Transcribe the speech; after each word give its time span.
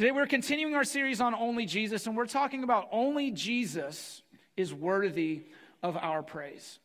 Today 0.00 0.12
we're 0.12 0.24
continuing 0.24 0.74
our 0.74 0.84
series 0.84 1.20
on 1.20 1.34
Only 1.34 1.66
Jesus, 1.66 2.06
and 2.06 2.16
we're 2.16 2.24
talking 2.24 2.64
about 2.64 2.88
only 2.90 3.30
Jesus 3.30 4.22
is 4.56 4.72
worthy 4.72 5.42
of 5.82 5.94
our 5.94 6.22
praise. 6.22 6.78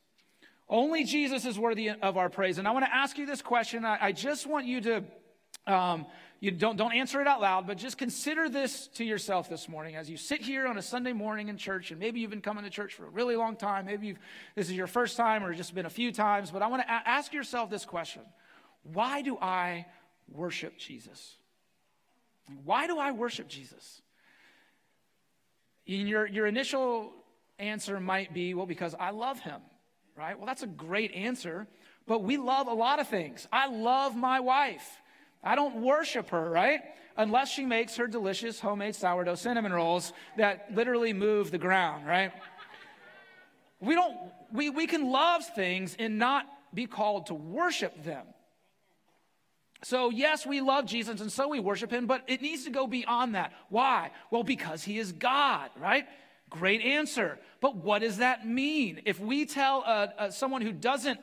Only 0.67 1.05
Jesus 1.05 1.45
is 1.45 1.57
worthy 1.57 1.91
of 1.91 2.17
our 2.17 2.29
praise. 2.29 2.57
And 2.57 2.67
I 2.67 2.71
want 2.71 2.83
to 2.83 2.93
ask 2.93 3.17
you 3.17 3.25
this 3.25 3.41
question. 3.41 3.85
I, 3.85 3.97
I 4.01 4.11
just 4.11 4.45
want 4.45 4.65
you 4.65 4.81
to, 4.81 5.03
um, 5.65 6.05
you 6.41 6.51
don't, 6.51 6.75
don't 6.75 6.91
answer 6.91 7.21
it 7.21 7.25
out 7.25 7.39
loud, 7.39 7.67
but 7.67 7.77
just 7.77 7.97
consider 7.97 8.49
this 8.49 8.87
to 8.95 9.05
yourself 9.05 9.47
this 9.47 9.69
morning 9.69 9.95
as 9.95 10.09
you 10.09 10.17
sit 10.17 10.41
here 10.41 10.67
on 10.67 10.77
a 10.77 10.81
Sunday 10.81 11.13
morning 11.13 11.47
in 11.47 11.55
church, 11.55 11.91
and 11.91 11.99
maybe 12.01 12.19
you've 12.19 12.31
been 12.31 12.41
coming 12.41 12.65
to 12.65 12.69
church 12.69 12.95
for 12.95 13.05
a 13.05 13.09
really 13.11 13.37
long 13.37 13.55
time. 13.55 13.85
Maybe 13.85 14.17
this 14.55 14.67
is 14.67 14.75
your 14.75 14.87
first 14.87 15.15
time 15.15 15.45
or 15.45 15.53
just 15.53 15.73
been 15.73 15.85
a 15.85 15.89
few 15.89 16.11
times, 16.11 16.51
but 16.51 16.61
I 16.61 16.67
want 16.67 16.81
to 16.81 16.89
a- 16.89 17.07
ask 17.07 17.31
yourself 17.31 17.69
this 17.69 17.85
question 17.85 18.23
Why 18.83 19.21
do 19.21 19.37
I 19.37 19.85
worship 20.27 20.77
Jesus? 20.77 21.37
Why 22.63 22.87
do 22.87 22.97
I 22.99 23.11
worship 23.11 23.47
Jesus? 23.47 24.01
Your, 25.85 26.25
your 26.25 26.47
initial 26.47 27.11
answer 27.59 27.99
might 27.99 28.33
be, 28.33 28.53
well, 28.53 28.65
because 28.65 28.95
I 28.99 29.11
love 29.11 29.39
him, 29.39 29.61
right? 30.17 30.37
Well, 30.37 30.47
that's 30.47 30.63
a 30.63 30.67
great 30.67 31.13
answer, 31.13 31.67
but 32.07 32.23
we 32.23 32.37
love 32.37 32.67
a 32.67 32.73
lot 32.73 32.99
of 32.99 33.07
things. 33.07 33.47
I 33.51 33.67
love 33.67 34.15
my 34.15 34.39
wife. 34.39 34.89
I 35.43 35.55
don't 35.55 35.81
worship 35.81 36.29
her, 36.29 36.49
right? 36.49 36.81
Unless 37.17 37.51
she 37.51 37.65
makes 37.65 37.95
her 37.95 38.07
delicious 38.07 38.59
homemade 38.59 38.95
sourdough 38.95 39.35
cinnamon 39.35 39.71
rolls 39.71 40.11
that 40.37 40.73
literally 40.73 41.13
move 41.13 41.51
the 41.51 41.57
ground, 41.57 42.05
right? 42.05 42.31
We 43.79 43.93
don't, 43.93 44.17
we, 44.51 44.69
we 44.69 44.87
can 44.87 45.11
love 45.11 45.45
things 45.55 45.95
and 45.99 46.17
not 46.17 46.45
be 46.73 46.87
called 46.87 47.27
to 47.27 47.33
worship 47.33 48.03
them. 48.03 48.25
So, 49.85 50.09
yes, 50.09 50.47
we 50.47 50.61
love 50.61 50.87
Jesus 50.87 51.21
and 51.21 51.31
so 51.31 51.47
we 51.47 51.59
worship 51.59 51.91
him, 51.91 52.07
but 52.07 52.23
it 52.25 52.41
needs 52.41 52.63
to 52.63 52.71
go 52.71 52.87
beyond 52.87 53.35
that. 53.35 53.53
Why? 53.69 54.09
Well, 54.31 54.41
because 54.41 54.83
he 54.83 54.97
is 54.97 55.11
God, 55.11 55.69
right? 55.79 56.07
Great 56.49 56.81
answer. 56.81 57.37
But 57.61 57.75
what 57.75 58.01
does 58.01 58.17
that 58.17 58.47
mean? 58.47 59.03
If 59.05 59.19
we 59.19 59.45
tell 59.45 59.83
uh, 59.85 60.07
uh, 60.17 60.29
someone 60.31 60.63
who 60.63 60.71
doesn't 60.71 61.19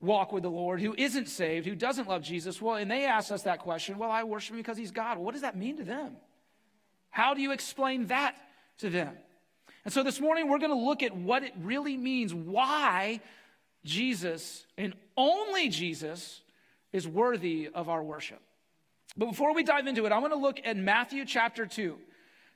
walk 0.00 0.32
with 0.32 0.42
the 0.42 0.48
Lord, 0.48 0.80
who 0.80 0.94
isn't 0.96 1.28
saved, 1.28 1.66
who 1.66 1.74
doesn't 1.74 2.08
love 2.08 2.22
Jesus, 2.22 2.62
well, 2.62 2.76
and 2.76 2.90
they 2.90 3.04
ask 3.04 3.30
us 3.30 3.42
that 3.42 3.58
question, 3.58 3.98
well, 3.98 4.10
I 4.10 4.24
worship 4.24 4.54
him 4.54 4.60
because 4.60 4.78
he's 4.78 4.90
God. 4.90 5.18
What 5.18 5.32
does 5.32 5.42
that 5.42 5.54
mean 5.54 5.76
to 5.76 5.84
them? 5.84 6.16
How 7.10 7.34
do 7.34 7.42
you 7.42 7.52
explain 7.52 8.06
that 8.06 8.36
to 8.78 8.88
them? 8.88 9.18
And 9.84 9.92
so 9.92 10.02
this 10.02 10.18
morning 10.18 10.48
we're 10.48 10.60
going 10.60 10.70
to 10.70 10.82
look 10.82 11.02
at 11.02 11.14
what 11.14 11.42
it 11.42 11.52
really 11.60 11.98
means, 11.98 12.32
why 12.32 13.20
Jesus 13.84 14.64
and 14.78 14.94
only 15.14 15.68
Jesus 15.68 16.40
is 16.92 17.06
worthy 17.08 17.68
of 17.74 17.88
our 17.88 18.02
worship. 18.02 18.40
But 19.16 19.26
before 19.26 19.54
we 19.54 19.62
dive 19.62 19.86
into 19.86 20.06
it, 20.06 20.12
I 20.12 20.18
want 20.18 20.32
to 20.32 20.38
look 20.38 20.60
at 20.64 20.76
Matthew 20.76 21.24
chapter 21.24 21.66
2, 21.66 21.98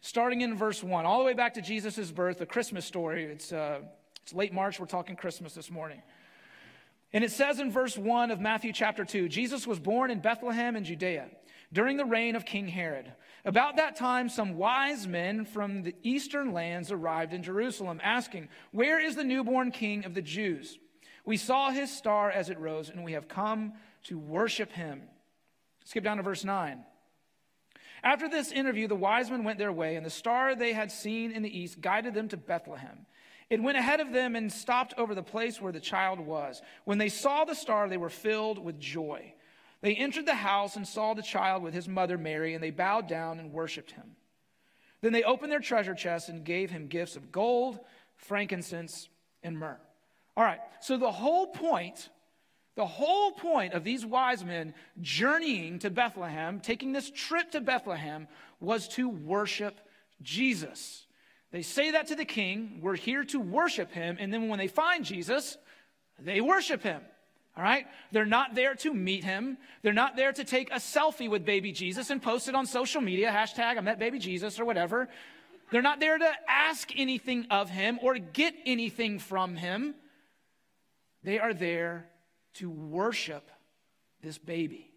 starting 0.00 0.40
in 0.40 0.56
verse 0.56 0.82
1, 0.82 1.04
all 1.04 1.18
the 1.18 1.24
way 1.24 1.34
back 1.34 1.54
to 1.54 1.62
Jesus' 1.62 2.10
birth, 2.10 2.38
the 2.38 2.46
Christmas 2.46 2.84
story. 2.84 3.24
It's, 3.24 3.52
uh, 3.52 3.80
it's 4.22 4.32
late 4.32 4.52
March, 4.52 4.80
we're 4.80 4.86
talking 4.86 5.16
Christmas 5.16 5.54
this 5.54 5.70
morning. 5.70 6.02
And 7.12 7.22
it 7.24 7.30
says 7.30 7.60
in 7.60 7.70
verse 7.70 7.96
1 7.96 8.30
of 8.30 8.40
Matthew 8.40 8.72
chapter 8.72 9.04
2 9.04 9.28
Jesus 9.28 9.66
was 9.66 9.78
born 9.78 10.10
in 10.10 10.20
Bethlehem 10.20 10.76
in 10.76 10.84
Judea 10.84 11.28
during 11.72 11.96
the 11.96 12.04
reign 12.04 12.36
of 12.36 12.44
King 12.44 12.68
Herod. 12.68 13.12
About 13.44 13.76
that 13.76 13.96
time, 13.96 14.28
some 14.28 14.56
wise 14.56 15.06
men 15.06 15.44
from 15.44 15.82
the 15.82 15.94
eastern 16.02 16.52
lands 16.52 16.90
arrived 16.90 17.32
in 17.32 17.42
Jerusalem, 17.42 18.00
asking, 18.02 18.48
Where 18.72 18.98
is 18.98 19.14
the 19.14 19.24
newborn 19.24 19.70
king 19.70 20.04
of 20.04 20.14
the 20.14 20.22
Jews? 20.22 20.78
We 21.24 21.36
saw 21.36 21.70
his 21.70 21.90
star 21.90 22.30
as 22.30 22.50
it 22.50 22.58
rose, 22.58 22.88
and 22.88 23.04
we 23.04 23.12
have 23.12 23.28
come 23.28 23.74
to 24.06 24.18
worship 24.18 24.72
him. 24.72 25.02
Skip 25.84 26.04
down 26.04 26.16
to 26.16 26.22
verse 26.22 26.44
9. 26.44 26.84
After 28.02 28.28
this 28.28 28.52
interview, 28.52 28.86
the 28.88 28.94
wise 28.94 29.30
men 29.30 29.44
went 29.44 29.58
their 29.58 29.72
way, 29.72 29.96
and 29.96 30.04
the 30.04 30.10
star 30.10 30.54
they 30.54 30.72
had 30.72 30.92
seen 30.92 31.32
in 31.32 31.42
the 31.42 31.58
east 31.58 31.80
guided 31.80 32.14
them 32.14 32.28
to 32.28 32.36
Bethlehem. 32.36 33.06
It 33.48 33.62
went 33.62 33.78
ahead 33.78 34.00
of 34.00 34.12
them 34.12 34.36
and 34.36 34.52
stopped 34.52 34.94
over 34.98 35.14
the 35.14 35.22
place 35.22 35.60
where 35.60 35.72
the 35.72 35.80
child 35.80 36.18
was. 36.20 36.62
When 36.84 36.98
they 36.98 37.08
saw 37.08 37.44
the 37.44 37.54
star, 37.54 37.88
they 37.88 37.96
were 37.96 38.10
filled 38.10 38.58
with 38.58 38.78
joy. 38.78 39.34
They 39.80 39.94
entered 39.94 40.26
the 40.26 40.34
house 40.34 40.76
and 40.76 40.86
saw 40.86 41.14
the 41.14 41.22
child 41.22 41.62
with 41.62 41.74
his 41.74 41.88
mother 41.88 42.18
Mary, 42.18 42.54
and 42.54 42.62
they 42.62 42.70
bowed 42.70 43.08
down 43.08 43.38
and 43.38 43.52
worshiped 43.52 43.92
him. 43.92 44.16
Then 45.00 45.12
they 45.12 45.22
opened 45.22 45.52
their 45.52 45.60
treasure 45.60 45.94
chests 45.94 46.28
and 46.28 46.44
gave 46.44 46.70
him 46.70 46.88
gifts 46.88 47.16
of 47.16 47.30
gold, 47.30 47.78
frankincense, 48.16 49.08
and 49.42 49.58
myrrh. 49.58 49.80
All 50.36 50.44
right, 50.44 50.60
so 50.80 50.96
the 50.96 51.10
whole 51.10 51.48
point 51.48 52.08
the 52.76 52.86
whole 52.86 53.32
point 53.32 53.72
of 53.72 53.84
these 53.84 54.04
wise 54.04 54.44
men 54.44 54.74
journeying 55.00 55.78
to 55.80 55.90
Bethlehem, 55.90 56.60
taking 56.60 56.92
this 56.92 57.10
trip 57.10 57.50
to 57.52 57.60
Bethlehem, 57.60 58.28
was 58.60 58.86
to 58.88 59.08
worship 59.08 59.80
Jesus. 60.22 61.06
They 61.52 61.62
say 61.62 61.92
that 61.92 62.08
to 62.08 62.14
the 62.14 62.26
king, 62.26 62.80
we're 62.82 62.96
here 62.96 63.24
to 63.24 63.40
worship 63.40 63.92
him, 63.92 64.18
and 64.20 64.32
then 64.32 64.48
when 64.48 64.58
they 64.58 64.68
find 64.68 65.04
Jesus, 65.04 65.56
they 66.18 66.42
worship 66.42 66.82
him. 66.82 67.00
All 67.56 67.62
right? 67.62 67.86
They're 68.12 68.26
not 68.26 68.54
there 68.54 68.74
to 68.76 68.92
meet 68.92 69.24
him. 69.24 69.56
They're 69.80 69.94
not 69.94 70.14
there 70.14 70.32
to 70.32 70.44
take 70.44 70.70
a 70.70 70.74
selfie 70.74 71.30
with 71.30 71.46
baby 71.46 71.72
Jesus 71.72 72.10
and 72.10 72.22
post 72.22 72.48
it 72.48 72.54
on 72.54 72.66
social 72.66 73.00
media, 73.00 73.30
hashtag 73.30 73.78
I 73.78 73.80
met 73.80 73.98
baby 73.98 74.18
Jesus 74.18 74.60
or 74.60 74.66
whatever. 74.66 75.08
They're 75.72 75.80
not 75.80 75.98
there 75.98 76.18
to 76.18 76.30
ask 76.46 76.92
anything 76.94 77.46
of 77.50 77.70
him 77.70 77.98
or 78.02 78.18
get 78.18 78.54
anything 78.66 79.18
from 79.18 79.56
him. 79.56 79.94
They 81.22 81.38
are 81.38 81.54
there 81.54 82.10
to 82.58 82.70
worship 82.70 83.50
this 84.22 84.38
baby. 84.38 84.90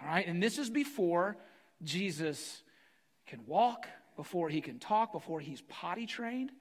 All 0.00 0.08
right, 0.08 0.26
and 0.26 0.42
this 0.42 0.58
is 0.58 0.70
before 0.70 1.36
Jesus 1.82 2.62
can 3.26 3.40
walk, 3.46 3.86
before 4.16 4.48
he 4.48 4.60
can 4.60 4.78
talk, 4.78 5.12
before 5.12 5.40
he's 5.40 5.60
potty 5.62 6.06
trained, 6.06 6.52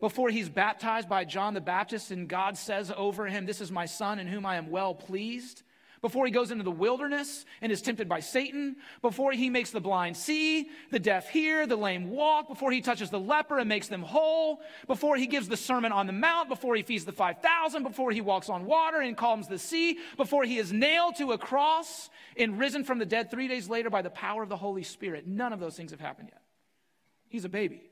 before 0.00 0.30
he's 0.30 0.48
baptized 0.48 1.08
by 1.08 1.24
John 1.24 1.54
the 1.54 1.60
Baptist, 1.60 2.10
and 2.10 2.28
God 2.28 2.56
says 2.56 2.90
over 2.96 3.26
him, 3.26 3.46
This 3.46 3.60
is 3.60 3.70
my 3.70 3.86
son 3.86 4.18
in 4.18 4.26
whom 4.26 4.46
I 4.46 4.56
am 4.56 4.70
well 4.70 4.94
pleased 4.94 5.62
before 6.02 6.24
he 6.24 6.32
goes 6.32 6.50
into 6.50 6.64
the 6.64 6.70
wilderness 6.70 7.44
and 7.60 7.70
is 7.70 7.82
tempted 7.82 8.08
by 8.08 8.20
Satan, 8.20 8.76
before 9.02 9.32
he 9.32 9.50
makes 9.50 9.70
the 9.70 9.80
blind 9.80 10.16
see, 10.16 10.68
the 10.90 10.98
deaf 10.98 11.28
hear, 11.28 11.66
the 11.66 11.76
lame 11.76 12.10
walk, 12.10 12.48
before 12.48 12.72
he 12.72 12.80
touches 12.80 13.10
the 13.10 13.20
leper 13.20 13.58
and 13.58 13.68
makes 13.68 13.88
them 13.88 14.02
whole, 14.02 14.60
before 14.86 15.16
he 15.16 15.26
gives 15.26 15.48
the 15.48 15.56
Sermon 15.56 15.92
on 15.92 16.06
the 16.06 16.12
Mount, 16.12 16.48
before 16.48 16.74
he 16.74 16.82
feeds 16.82 17.04
the 17.04 17.12
5,000, 17.12 17.82
before 17.82 18.12
he 18.12 18.20
walks 18.20 18.48
on 18.48 18.64
water 18.64 19.00
and 19.00 19.16
calms 19.16 19.48
the 19.48 19.58
sea, 19.58 19.98
before 20.16 20.44
he 20.44 20.58
is 20.58 20.72
nailed 20.72 21.16
to 21.16 21.32
a 21.32 21.38
cross 21.38 22.08
and 22.36 22.58
risen 22.58 22.84
from 22.84 22.98
the 22.98 23.06
dead 23.06 23.30
three 23.30 23.48
days 23.48 23.68
later 23.68 23.90
by 23.90 24.02
the 24.02 24.10
power 24.10 24.42
of 24.42 24.48
the 24.48 24.56
Holy 24.56 24.82
Spirit. 24.82 25.26
None 25.26 25.52
of 25.52 25.60
those 25.60 25.76
things 25.76 25.90
have 25.90 26.00
happened 26.00 26.28
yet. 26.32 26.42
He's 27.28 27.44
a 27.44 27.48
baby. 27.48 27.90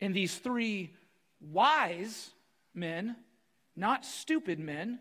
And 0.00 0.14
these 0.14 0.36
three 0.36 0.92
wise 1.40 2.30
men, 2.74 3.16
not 3.74 4.04
stupid 4.04 4.58
men, 4.58 4.98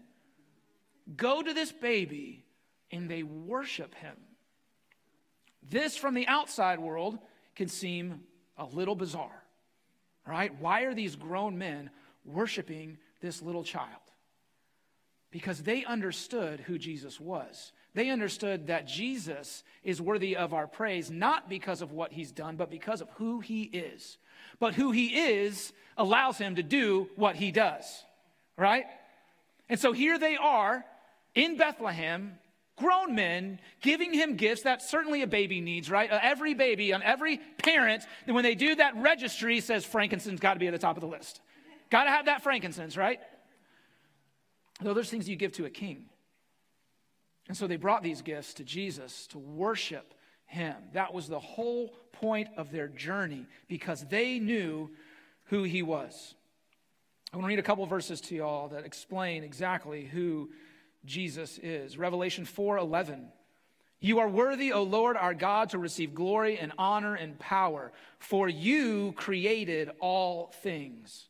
go 1.15 1.41
to 1.41 1.53
this 1.53 1.71
baby 1.71 2.45
and 2.91 3.09
they 3.09 3.23
worship 3.23 3.95
him. 3.95 4.15
This, 5.69 5.97
from 5.97 6.13
the 6.13 6.27
outside 6.27 6.79
world, 6.79 7.17
can 7.55 7.67
seem 7.67 8.21
a 8.57 8.65
little 8.65 8.95
bizarre, 8.95 9.43
right? 10.27 10.53
Why 10.59 10.81
are 10.81 10.93
these 10.93 11.15
grown 11.15 11.57
men 11.57 11.89
worshiping 12.23 12.97
this 13.21 13.41
little 13.41 13.63
child? 13.63 13.89
Because 15.31 15.63
they 15.63 15.83
understood 15.83 16.61
who 16.61 16.77
Jesus 16.77 17.19
was. 17.19 17.71
They 17.93 18.09
understood 18.09 18.67
that 18.67 18.87
Jesus 18.87 19.63
is 19.83 20.01
worthy 20.01 20.35
of 20.35 20.53
our 20.53 20.67
praise, 20.67 21.09
not 21.09 21.49
because 21.49 21.81
of 21.81 21.91
what 21.91 22.11
he's 22.11 22.31
done, 22.31 22.57
but 22.57 22.69
because 22.69 23.01
of 23.01 23.09
who 23.15 23.39
he 23.39 23.63
is. 23.63 24.17
But 24.59 24.75
who 24.75 24.91
he 24.91 25.07
is 25.07 25.73
allows 25.97 26.37
him 26.37 26.55
to 26.55 26.63
do 26.63 27.09
what 27.15 27.35
he 27.35 27.51
does, 27.51 28.03
right? 28.57 28.85
And 29.69 29.79
so 29.79 29.93
here 29.93 30.19
they 30.19 30.35
are 30.35 30.85
in 31.35 31.57
Bethlehem, 31.57 32.39
grown 32.77 33.15
men 33.15 33.59
giving 33.81 34.13
him 34.13 34.35
gifts 34.35 34.63
that 34.63 34.81
certainly 34.81 35.21
a 35.21 35.27
baby 35.27 35.61
needs, 35.61 35.89
right? 35.89 36.11
Uh, 36.11 36.19
every 36.21 36.53
baby 36.53 36.93
on 36.93 37.03
every 37.03 37.37
parent, 37.57 38.03
when 38.25 38.43
they 38.43 38.55
do 38.55 38.75
that 38.75 38.95
registry, 38.97 39.59
says 39.61 39.85
frankincense 39.85 40.39
got 40.39 40.53
to 40.53 40.59
be 40.59 40.67
at 40.67 40.71
the 40.71 40.79
top 40.79 40.97
of 40.97 41.01
the 41.01 41.07
list. 41.07 41.41
Got 41.89 42.05
to 42.05 42.09
have 42.09 42.25
that 42.25 42.41
frankincense, 42.41 42.97
right? 42.97 43.19
Though 44.81 44.93
there's 44.93 45.09
things 45.09 45.29
you 45.29 45.35
give 45.35 45.53
to 45.53 45.65
a 45.65 45.69
king. 45.69 46.05
And 47.47 47.55
so 47.55 47.67
they 47.67 47.77
brought 47.77 48.01
these 48.01 48.21
gifts 48.21 48.55
to 48.55 48.63
Jesus 48.63 49.27
to 49.27 49.37
worship 49.37 50.13
him. 50.47 50.75
That 50.93 51.13
was 51.13 51.27
the 51.27 51.39
whole 51.39 51.93
point 52.11 52.49
of 52.57 52.71
their 52.71 52.87
journey 52.87 53.45
because 53.67 54.05
they 54.05 54.39
knew 54.39 54.89
who 55.45 55.63
he 55.63 55.83
was. 55.83 56.33
I 57.31 57.37
want 57.37 57.45
to 57.45 57.49
read 57.49 57.59
a 57.59 57.63
couple 57.63 57.85
verses 57.85 58.21
to 58.21 58.35
y'all 58.35 58.69
that 58.69 58.85
explain 58.85 59.43
exactly 59.43 60.05
who 60.05 60.49
Jesus 61.05 61.57
is. 61.59 61.97
Revelation 61.97 62.45
4:11. 62.45 63.31
You 63.99 64.19
are 64.19 64.29
worthy, 64.29 64.71
O 64.71 64.83
Lord 64.83 65.17
our 65.17 65.33
God, 65.33 65.69
to 65.69 65.79
receive 65.79 66.13
glory 66.13 66.57
and 66.59 66.71
honor 66.77 67.15
and 67.15 67.39
power, 67.39 67.91
for 68.19 68.47
you 68.49 69.13
created 69.13 69.89
all 69.99 70.51
things. 70.61 71.29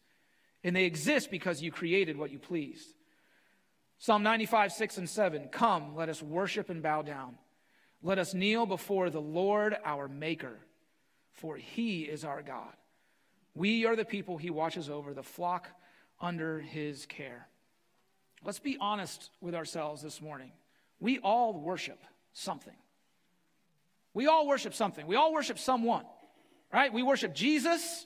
And 0.64 0.76
they 0.76 0.86
exist 0.86 1.30
because 1.30 1.62
you 1.62 1.72
created 1.72 2.18
what 2.18 2.32
you 2.32 2.40
pleased. 2.40 2.96
Psalm 4.00 4.24
95, 4.24 4.74
6 4.74 4.98
and 4.98 5.10
7. 5.10 5.48
Come, 5.50 5.96
let 5.96 6.10
us 6.10 6.22
worship 6.22 6.70
and 6.70 6.82
bow 6.82 7.02
down. 7.02 7.38
Let 8.02 8.20
us 8.20 8.34
kneel 8.34 8.66
before 8.66 9.10
the 9.10 9.22
Lord 9.22 9.78
our 9.86 10.08
Maker, 10.08 10.60
for 11.32 11.56
he 11.56 12.02
is 12.02 12.26
our 12.26 12.42
God. 12.42 12.74
We 13.54 13.86
are 13.86 13.96
the 13.96 14.06
people 14.06 14.38
he 14.38 14.50
watches 14.50 14.90
over, 14.90 15.14
the 15.14 15.24
flock 15.24 15.70
under 16.20 16.60
his 16.60 17.06
care. 17.06 17.48
Let's 18.46 18.60
be 18.60 18.78
honest 18.80 19.32
with 19.42 19.56
ourselves 19.56 20.04
this 20.04 20.22
morning. 20.22 20.52
We 21.00 21.18
all 21.20 21.54
worship 21.54 22.02
something. 22.34 22.76
We 24.14 24.28
all 24.28 24.48
worship 24.48 24.74
something. 24.74 25.08
We 25.08 25.16
all 25.16 25.34
worship 25.34 25.58
someone, 25.60 26.06
right? 26.72 26.94
We 26.94 27.04
worship 27.04 27.34
Jesus 27.34 28.06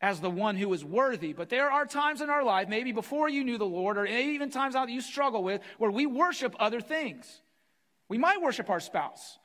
as 0.00 0.20
the 0.20 0.30
one 0.30 0.56
who 0.56 0.72
is 0.72 0.84
worthy. 0.84 1.32
But 1.32 1.48
there 1.48 1.70
are 1.70 1.84
times 1.84 2.20
in 2.20 2.30
our 2.30 2.44
life, 2.44 2.68
maybe 2.68 2.92
before 2.92 3.28
you 3.28 3.42
knew 3.42 3.58
the 3.58 3.66
Lord, 3.66 3.98
or 3.98 4.06
even 4.06 4.48
times 4.48 4.76
out 4.76 4.86
that 4.86 4.92
you 4.92 5.00
struggle 5.00 5.42
with, 5.42 5.60
where 5.78 5.90
we 5.90 6.06
worship 6.06 6.54
other 6.60 6.80
things. 6.80 7.42
We 8.08 8.16
might 8.16 8.40
worship 8.40 8.70
our 8.70 8.80
spouse, 8.80 9.38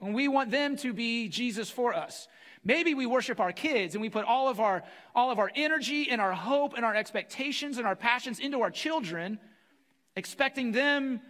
and 0.00 0.14
we 0.14 0.28
want 0.28 0.50
them 0.50 0.76
to 0.78 0.92
be 0.92 1.28
Jesus 1.28 1.70
for 1.70 1.94
us. 1.94 2.28
Maybe 2.64 2.94
we 2.94 3.06
worship 3.06 3.40
our 3.40 3.52
kids 3.52 3.94
and 3.94 4.02
we 4.02 4.10
put 4.10 4.24
all 4.24 4.48
of 4.48 4.60
our, 4.60 4.82
all 5.14 5.30
of 5.30 5.38
our 5.38 5.50
energy 5.54 6.10
and 6.10 6.20
our 6.20 6.32
hope 6.32 6.74
and 6.74 6.84
our 6.84 6.94
expectations 6.94 7.78
and 7.78 7.86
our 7.86 7.96
passions 7.96 8.40
into 8.40 8.62
our 8.62 8.70
children, 8.70 9.38
expecting 10.16 10.72
them 10.72 11.20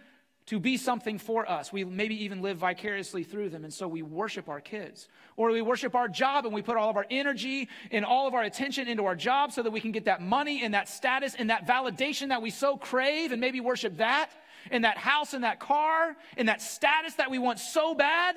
to 0.47 0.59
be 0.59 0.77
something 0.77 1.19
for 1.19 1.47
us. 1.47 1.71
We 1.71 1.83
maybe 1.83 2.23
even 2.23 2.41
live 2.41 2.57
vicariously 2.57 3.23
through 3.23 3.49
them, 3.49 3.63
and 3.63 3.71
so 3.71 3.87
we 3.87 4.01
worship 4.01 4.49
our 4.49 4.59
kids. 4.59 5.07
Or 5.37 5.51
we 5.51 5.61
worship 5.61 5.93
our 5.93 6.07
job 6.07 6.45
and 6.45 6.55
we 6.55 6.63
put 6.63 6.75
all 6.75 6.89
of 6.89 6.97
our 6.97 7.05
energy 7.11 7.69
and 7.91 8.03
all 8.03 8.27
of 8.27 8.33
our 8.33 8.41
attention 8.41 8.87
into 8.87 9.05
our 9.05 9.15
job 9.15 9.51
so 9.51 9.61
that 9.61 9.69
we 9.69 9.79
can 9.79 9.91
get 9.91 10.05
that 10.05 10.23
money 10.23 10.63
and 10.63 10.73
that 10.73 10.89
status 10.89 11.35
and 11.35 11.51
that 11.51 11.67
validation 11.67 12.29
that 12.29 12.41
we 12.41 12.49
so 12.49 12.77
crave, 12.77 13.31
and 13.31 13.39
maybe 13.39 13.59
worship 13.59 13.97
that, 13.97 14.31
and 14.71 14.83
that 14.83 14.97
house 14.97 15.35
and 15.35 15.43
that 15.43 15.59
car, 15.59 16.15
and 16.35 16.49
that 16.49 16.63
status 16.63 17.13
that 17.13 17.29
we 17.29 17.37
want 17.37 17.59
so 17.59 17.93
bad. 17.93 18.35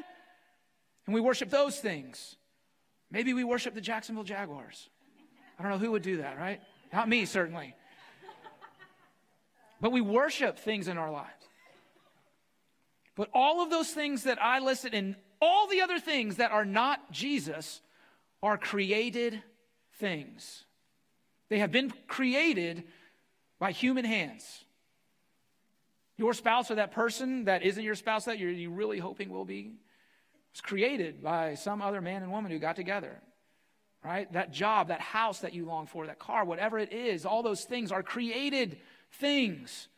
And 1.07 1.15
we 1.15 1.21
worship 1.21 1.51
those 1.51 1.79
things. 1.79 2.37
Maybe 3.11 3.35
we 3.35 3.45
worship 3.45 3.75
the 3.75 3.81
Jacksonville 3.81 4.25
Jaguars. 4.25 4.89
I 5.59 5.63
don't 5.63 5.73
know 5.73 5.79
who 5.79 5.93
would 5.93 6.03
do 6.03 6.19
that, 6.19 6.39
right? 6.39 6.61
Not 6.93 7.09
me, 7.09 7.25
certainly. 7.25 7.75
But 9.81 9.93
we 9.93 10.01
worship 10.01 10.59
things 10.59 10.89
in 10.89 10.97
our 10.97 11.11
lives. 11.11 11.29
But 13.17 13.29
all 13.35 13.63
of 13.63 13.71
those 13.71 13.91
things 13.91 14.25
that 14.25 14.43
I 14.43 14.61
listed 14.61 14.95
and 14.95 15.17
all 15.41 15.67
the 15.67 15.81
other 15.81 15.99
things 15.99 16.37
that 16.37 16.53
are 16.53 16.65
not 16.65 17.11
Jesus 17.11 17.81
are 18.43 18.57
created 18.57 19.43
things. 19.95 20.65
They 21.49 21.59
have 21.59 21.73
been 21.73 21.93
created 22.07 22.85
by 23.59 23.73
human 23.73 24.05
hands. 24.05 24.65
Your 26.17 26.33
spouse 26.33 26.71
or 26.71 26.77
that 26.77 26.93
person 26.93 27.45
that 27.45 27.63
isn't 27.63 27.83
your 27.83 27.95
spouse 27.95 28.25
that 28.27 28.39
you're, 28.39 28.71
really 28.71 28.99
hoping 28.99 29.29
will 29.31 29.45
be 29.45 29.73
was 30.53 30.61
created 30.61 31.23
by 31.23 31.55
some 31.55 31.83
other 31.83 32.01
man 32.01 32.23
and 32.23 32.31
woman 32.31 32.51
who 32.53 32.59
got 32.59 32.77
together. 32.77 33.21
Right? 34.05 34.33
That 34.33 34.53
job, 34.53 34.89
that 34.89 35.01
house 35.01 35.41
that 35.41 35.55
you 35.55 35.65
long 35.65 35.87
for, 35.87 36.07
that 36.07 36.19
car, 36.19 36.45
whatever 36.45 36.79
it 36.79 36.93
is, 36.93 37.25
all 37.25 37.43
those 37.43 37.65
things 37.65 37.93
are 37.93 38.03
created 38.03 38.79
things. 39.13 39.89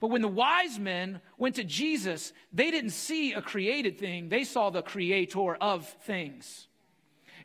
But 0.00 0.10
when 0.10 0.22
the 0.22 0.28
wise 0.28 0.78
men 0.78 1.20
went 1.36 1.56
to 1.56 1.64
Jesus, 1.64 2.32
they 2.52 2.70
didn't 2.70 2.90
see 2.90 3.32
a 3.32 3.42
created 3.42 3.98
thing, 3.98 4.28
they 4.28 4.44
saw 4.44 4.70
the 4.70 4.82
creator 4.82 5.56
of 5.56 5.88
things. 6.02 6.68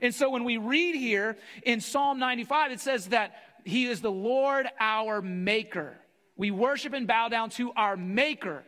And 0.01 0.13
so 0.13 0.29
when 0.29 0.43
we 0.43 0.57
read 0.57 0.95
here 0.95 1.37
in 1.63 1.81
Psalm 1.81 2.19
95, 2.19 2.71
it 2.71 2.79
says 2.79 3.07
that 3.07 3.33
he 3.65 3.85
is 3.85 4.01
the 4.01 4.11
Lord 4.11 4.67
our 4.79 5.21
maker. 5.21 5.97
We 6.37 6.51
worship 6.51 6.93
and 6.93 7.07
bow 7.07 7.29
down 7.29 7.49
to 7.51 7.71
our 7.73 7.97
maker, 7.97 8.63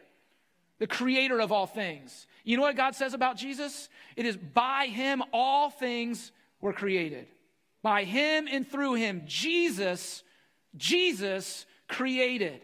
the 0.81 0.88
creator 0.88 1.39
of 1.39 1.51
all 1.51 1.68
things. 1.68 2.25
You 2.44 2.57
know 2.57 2.63
what 2.63 2.75
God 2.75 2.95
says 2.95 3.13
about 3.13 3.38
Jesus? 3.38 3.88
It 4.16 4.25
is 4.25 4.36
by 4.36 4.88
him 4.88 5.22
all 5.31 5.69
things 5.69 6.31
were 6.60 6.74
created. 6.74 7.28
By 7.83 8.04
him 8.04 8.48
and 8.51 8.68
through 8.68 8.95
him, 8.95 9.22
Jesus, 9.28 10.24
Jesus 10.75 11.68
created. 11.88 12.62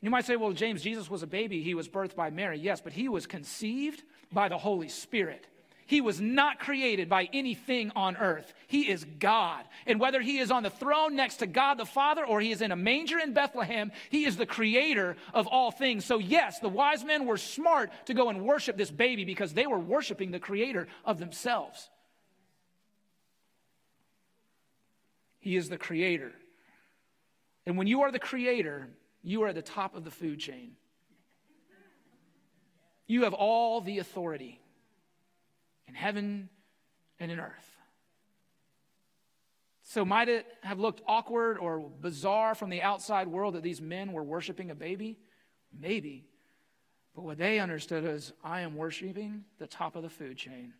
You 0.00 0.08
might 0.08 0.24
say, 0.24 0.36
well, 0.36 0.52
James, 0.52 0.82
Jesus 0.82 1.10
was 1.10 1.22
a 1.22 1.26
baby. 1.26 1.62
He 1.62 1.74
was 1.74 1.86
birthed 1.86 2.16
by 2.16 2.30
Mary. 2.30 2.58
Yes, 2.58 2.80
but 2.80 2.94
he 2.94 3.10
was 3.10 3.26
conceived 3.26 4.02
by 4.32 4.48
the 4.48 4.56
Holy 4.56 4.88
Spirit. 4.88 5.46
He 5.90 6.00
was 6.00 6.20
not 6.20 6.60
created 6.60 7.08
by 7.08 7.28
anything 7.32 7.90
on 7.96 8.16
earth. 8.16 8.54
He 8.68 8.88
is 8.88 9.04
God. 9.18 9.64
And 9.88 9.98
whether 9.98 10.20
he 10.20 10.38
is 10.38 10.52
on 10.52 10.62
the 10.62 10.70
throne 10.70 11.16
next 11.16 11.38
to 11.38 11.48
God 11.48 11.78
the 11.78 11.84
Father 11.84 12.24
or 12.24 12.40
he 12.40 12.52
is 12.52 12.62
in 12.62 12.70
a 12.70 12.76
manger 12.76 13.18
in 13.18 13.32
Bethlehem, 13.32 13.90
he 14.08 14.24
is 14.24 14.36
the 14.36 14.46
creator 14.46 15.16
of 15.34 15.48
all 15.48 15.72
things. 15.72 16.04
So, 16.04 16.18
yes, 16.18 16.60
the 16.60 16.68
wise 16.68 17.02
men 17.02 17.26
were 17.26 17.36
smart 17.36 17.90
to 18.06 18.14
go 18.14 18.28
and 18.28 18.46
worship 18.46 18.76
this 18.76 18.92
baby 18.92 19.24
because 19.24 19.52
they 19.52 19.66
were 19.66 19.80
worshiping 19.80 20.30
the 20.30 20.38
creator 20.38 20.86
of 21.04 21.18
themselves. 21.18 21.90
He 25.40 25.56
is 25.56 25.68
the 25.68 25.76
creator. 25.76 26.30
And 27.66 27.76
when 27.76 27.88
you 27.88 28.02
are 28.02 28.12
the 28.12 28.20
creator, 28.20 28.90
you 29.24 29.42
are 29.42 29.48
at 29.48 29.56
the 29.56 29.60
top 29.60 29.96
of 29.96 30.04
the 30.04 30.12
food 30.12 30.38
chain. 30.38 30.76
You 33.08 33.24
have 33.24 33.34
all 33.34 33.80
the 33.80 33.98
authority 33.98 34.59
in 35.90 35.96
heaven 35.96 36.48
and 37.18 37.32
in 37.32 37.40
earth. 37.40 37.76
So, 39.82 40.04
might 40.04 40.28
it 40.28 40.46
have 40.62 40.78
looked 40.78 41.02
awkward 41.04 41.58
or 41.58 41.80
bizarre 41.80 42.54
from 42.54 42.70
the 42.70 42.80
outside 42.80 43.26
world 43.26 43.56
that 43.56 43.64
these 43.64 43.80
men 43.80 44.12
were 44.12 44.22
worshiping 44.22 44.70
a 44.70 44.74
baby? 44.76 45.18
Maybe. 45.76 46.28
But 47.16 47.24
what 47.24 47.38
they 47.38 47.58
understood 47.58 48.04
is 48.04 48.32
I 48.44 48.60
am 48.60 48.76
worshiping 48.76 49.44
the 49.58 49.66
top 49.66 49.96
of 49.96 50.04
the 50.04 50.08
food 50.08 50.36
chain. 50.36 50.74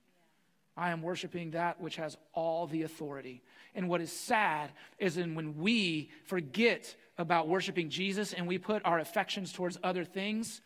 I 0.76 0.90
am 0.90 1.02
worshiping 1.02 1.50
that 1.50 1.80
which 1.80 1.96
has 1.96 2.16
all 2.32 2.68
the 2.68 2.84
authority. 2.84 3.42
And 3.74 3.88
what 3.88 4.00
is 4.00 4.12
sad 4.12 4.70
is 5.00 5.16
in 5.16 5.34
when 5.34 5.56
we 5.58 6.10
forget 6.24 6.94
about 7.18 7.48
worshiping 7.48 7.90
Jesus 7.90 8.32
and 8.32 8.46
we 8.46 8.58
put 8.58 8.84
our 8.84 9.00
affections 9.00 9.52
towards 9.52 9.76
other 9.82 10.04
things, 10.04 10.60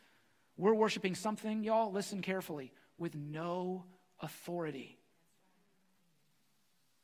we're 0.59 0.75
worshiping 0.75 1.15
something, 1.15 1.65
y'all, 1.65 1.91
listen 1.91 2.21
carefully, 2.21 2.73
with 2.99 3.15
no 3.15 3.85
authority. 4.25 4.99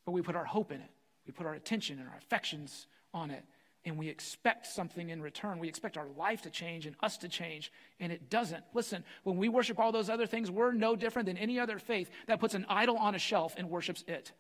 But 0.05 0.13
we 0.13 0.23
put 0.23 0.37
our 0.37 0.45
hope 0.45 0.73
in 0.73 0.81
it, 0.81 0.91
we 1.27 1.33
put 1.33 1.47
our 1.47 1.55
attention 1.55 1.99
and 1.99 2.09
our 2.09 2.17
affections 2.17 2.87
on 3.15 3.31
it, 3.31 3.45
and 3.85 3.97
we 3.97 4.09
expect 4.09 4.67
something 4.67 5.11
in 5.11 5.23
return. 5.23 5.59
We 5.59 5.69
expect 5.69 5.97
our 5.97 6.09
life 6.17 6.43
to 6.43 6.51
change 6.51 6.87
and 6.87 6.97
us 7.03 7.17
to 7.19 7.29
change, 7.29 7.73
and 7.99 8.13
it 8.13 8.29
doesn't. 8.29 8.65
Listen, 8.75 9.05
when 9.23 9.37
we 9.37 9.49
worship 9.49 9.79
all 9.79 9.93
those 9.93 10.11
other 10.11 10.27
things, 10.27 10.51
we're 10.51 10.73
no 10.73 10.97
different 10.97 11.27
than 11.27 11.37
any 11.37 11.59
other 11.59 11.79
faith 11.79 12.11
that 12.27 12.41
puts 12.41 12.55
an 12.55 12.67
idol 12.69 12.97
on 12.97 13.15
a 13.15 13.19
shelf 13.19 13.55
and 13.57 13.71
worships 13.71 14.05
it. 14.07 14.33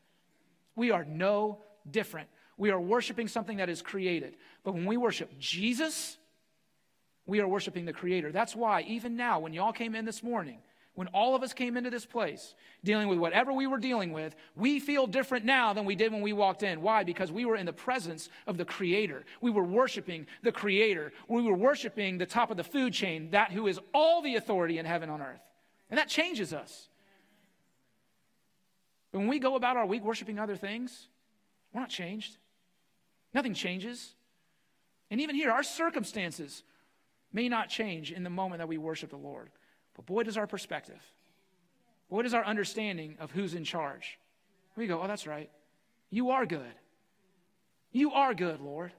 We 0.76 0.90
are 0.90 1.04
no 1.04 1.60
different 1.90 2.28
we 2.60 2.70
are 2.70 2.78
worshiping 2.78 3.26
something 3.26 3.56
that 3.56 3.70
is 3.70 3.80
created. 3.80 4.36
But 4.64 4.74
when 4.74 4.84
we 4.84 4.98
worship 4.98 5.30
Jesus, 5.38 6.18
we 7.24 7.40
are 7.40 7.48
worshiping 7.48 7.86
the 7.86 7.94
Creator. 7.94 8.32
That's 8.32 8.54
why, 8.54 8.82
even 8.82 9.16
now, 9.16 9.40
when 9.40 9.54
y'all 9.54 9.72
came 9.72 9.94
in 9.94 10.04
this 10.04 10.22
morning, 10.22 10.58
when 10.94 11.06
all 11.08 11.34
of 11.34 11.42
us 11.42 11.52
came 11.52 11.76
into 11.76 11.90
this 11.90 12.04
place 12.04 12.54
dealing 12.84 13.08
with 13.08 13.18
whatever 13.18 13.52
we 13.52 13.66
were 13.66 13.78
dealing 13.78 14.12
with, 14.12 14.34
we 14.56 14.80
feel 14.80 15.06
different 15.06 15.44
now 15.44 15.72
than 15.72 15.84
we 15.84 15.94
did 15.94 16.12
when 16.12 16.20
we 16.20 16.32
walked 16.32 16.62
in. 16.62 16.82
Why? 16.82 17.04
Because 17.04 17.30
we 17.30 17.44
were 17.44 17.56
in 17.56 17.66
the 17.66 17.72
presence 17.72 18.28
of 18.46 18.56
the 18.56 18.64
Creator. 18.64 19.24
We 19.40 19.50
were 19.50 19.64
worshiping 19.64 20.26
the 20.42 20.52
Creator. 20.52 21.12
We 21.28 21.42
were 21.42 21.54
worshiping 21.54 22.18
the 22.18 22.26
top 22.26 22.50
of 22.50 22.56
the 22.56 22.64
food 22.64 22.92
chain, 22.92 23.30
that 23.30 23.52
who 23.52 23.66
is 23.66 23.78
all 23.94 24.20
the 24.20 24.36
authority 24.36 24.78
in 24.78 24.86
heaven 24.86 25.10
on 25.10 25.22
earth. 25.22 25.40
And 25.90 25.98
that 25.98 26.08
changes 26.08 26.52
us. 26.52 26.88
But 29.12 29.20
when 29.20 29.28
we 29.28 29.38
go 29.38 29.56
about 29.56 29.76
our 29.76 29.86
week 29.86 30.04
worshiping 30.04 30.38
other 30.38 30.56
things, 30.56 31.08
we're 31.72 31.80
not 31.80 31.90
changed. 31.90 32.36
Nothing 33.32 33.54
changes. 33.54 34.14
And 35.10 35.20
even 35.20 35.34
here, 35.34 35.50
our 35.50 35.62
circumstances 35.62 36.62
may 37.32 37.48
not 37.48 37.68
change 37.68 38.12
in 38.12 38.22
the 38.22 38.30
moment 38.30 38.58
that 38.58 38.68
we 38.68 38.78
worship 38.78 39.10
the 39.10 39.16
Lord. 39.16 39.50
But 39.96 40.06
boy, 40.06 40.22
does 40.22 40.36
our 40.36 40.46
perspective, 40.46 41.00
boy, 42.08 42.22
does 42.22 42.34
our 42.34 42.44
understanding 42.44 43.16
of 43.20 43.30
who's 43.30 43.54
in 43.54 43.64
charge. 43.64 44.18
We 44.76 44.86
go, 44.86 45.00
oh, 45.02 45.06
that's 45.06 45.26
right. 45.26 45.50
You 46.10 46.30
are 46.30 46.46
good. 46.46 46.72
You 47.92 48.12
are 48.12 48.34
good, 48.34 48.60
Lord. 48.60 48.92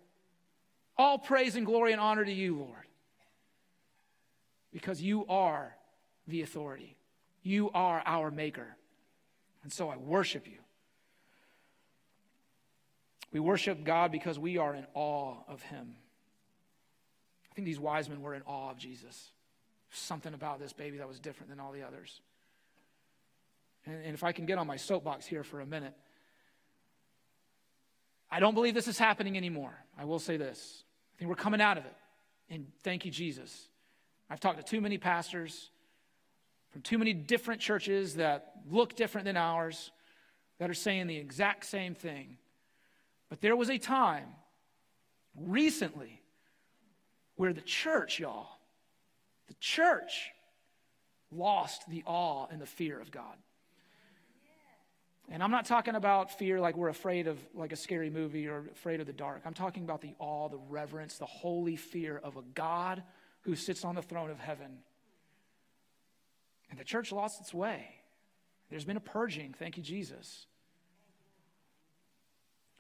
All 0.98 1.18
praise 1.18 1.56
and 1.56 1.66
glory 1.66 1.92
and 1.92 2.02
honor 2.02 2.26
to 2.26 2.32
you, 2.32 2.58
Lord. 2.58 2.86
Because 4.72 5.02
you 5.02 5.26
are 5.28 5.76
the 6.28 6.42
authority. 6.42 6.98
You 7.44 7.72
are 7.72 8.04
our 8.06 8.32
maker. 8.32 8.76
And 9.64 9.72
so 9.72 9.90
I 9.90 9.98
worship 9.98 10.48
you. 10.48 10.58
We 13.32 13.40
worship 13.40 13.84
God 13.84 14.12
because 14.12 14.38
we 14.38 14.58
are 14.58 14.76
in 14.76 14.86
awe 14.94 15.38
of 15.48 15.62
him. 15.64 15.96
I 17.50 17.56
think 17.56 17.66
these 17.66 17.80
wise 17.80 18.10
men 18.10 18.22
were 18.22 18.34
in 18.34 18.42
awe 18.44 18.72
of 18.72 18.78
Jesus. 18.78 19.32
Something 19.92 20.34
about 20.34 20.60
this 20.60 20.74
baby 20.74 20.98
that 20.98 21.08
was 21.08 21.20
different 21.20 21.50
than 21.50 21.60
all 21.60 21.72
the 21.72 21.84
others. 21.84 22.22
And, 23.86 23.96
and 24.06 24.14
if 24.14 24.24
I 24.24 24.32
can 24.32 24.46
get 24.46 24.58
on 24.58 24.66
my 24.66 24.78
soapbox 24.78 25.26
here 25.26 25.44
for 25.44 25.60
a 25.60 25.66
minute, 25.66 25.94
I 28.30 28.40
don't 28.40 28.54
believe 28.54 28.74
this 28.74 28.88
is 28.88 28.98
happening 28.98 29.36
anymore. 29.36 29.74
I 29.98 30.06
will 30.06 30.20
say 30.20 30.38
this. 30.38 30.84
I 31.14 31.20
think 31.20 31.30
we're 31.30 31.36
coming 31.36 31.62
out 31.62 31.78
of 31.78 31.86
it. 31.86 31.96
And 32.50 32.68
thank 32.84 33.06
you, 33.06 33.12
Jesus. 33.12 33.68
I've 34.30 34.40
talked 34.40 34.58
to 34.58 34.64
too 34.64 34.80
many 34.80 34.98
pastors. 34.98 35.70
from 36.72 36.82
too 36.82 36.98
many 36.98 37.14
different 37.14 37.62
churches 37.62 38.16
that 38.16 38.54
look 38.70 38.96
different 38.96 39.26
than 39.26 39.38
ours, 39.38 39.92
that 40.58 40.70
are 40.70 40.74
saying 40.74 41.08
the 41.08 41.18
exact 41.18 41.66
same 41.66 41.94
thing. 41.94 42.38
But 43.30 43.42
there 43.42 43.56
was 43.56 43.70
a 43.70 43.78
time 43.78 44.28
recently 45.36 46.22
where 47.36 47.54
the 47.54 47.62
church, 47.62 48.20
y'all, 48.20 48.48
the 49.52 49.58
church 49.60 50.32
lost 51.30 51.90
the 51.90 52.04
awe 52.06 52.48
and 52.50 52.62
the 52.62 52.66
fear 52.66 53.02
of 53.02 53.12
God. 53.12 53.36
And 55.30 55.44
I'm 55.44 55.52
not 55.52 55.66
talking 55.66 55.96
about 55.96 56.40
fear 56.40 56.62
like 56.62 56.78
we're 56.78 56.88
afraid 56.88 57.28
of 57.28 57.38
like 57.54 57.74
a 57.74 57.76
scary 57.76 58.10
movie 58.10 58.48
or 58.48 58.64
afraid 58.72 59.02
of 59.02 59.08
the 59.08 59.14
dark. 59.14 59.42
I'm 59.44 59.54
talking 59.54 59.84
about 59.84 60.00
the 60.00 60.16
awe, 60.20 60.48
the 60.48 60.62
reverence, 60.70 61.18
the 61.18 61.26
holy 61.26 61.76
fear 61.76 62.18
of 62.24 62.38
a 62.38 62.44
God 62.54 63.04
who 63.42 63.58
sits 63.58 63.84
on 63.84 63.96
the 63.96 64.02
throne 64.02 64.30
of 64.30 64.40
heaven. 64.40 64.78
And 66.70 66.80
the 66.80 66.86
church 66.86 67.12
lost 67.12 67.42
its 67.42 67.54
way. 67.54 67.96
There's 68.70 68.86
been 68.86 68.96
a 68.96 69.02
purging, 69.02 69.54
thank 69.60 69.76
you, 69.76 69.84
Jesus. 69.84 70.46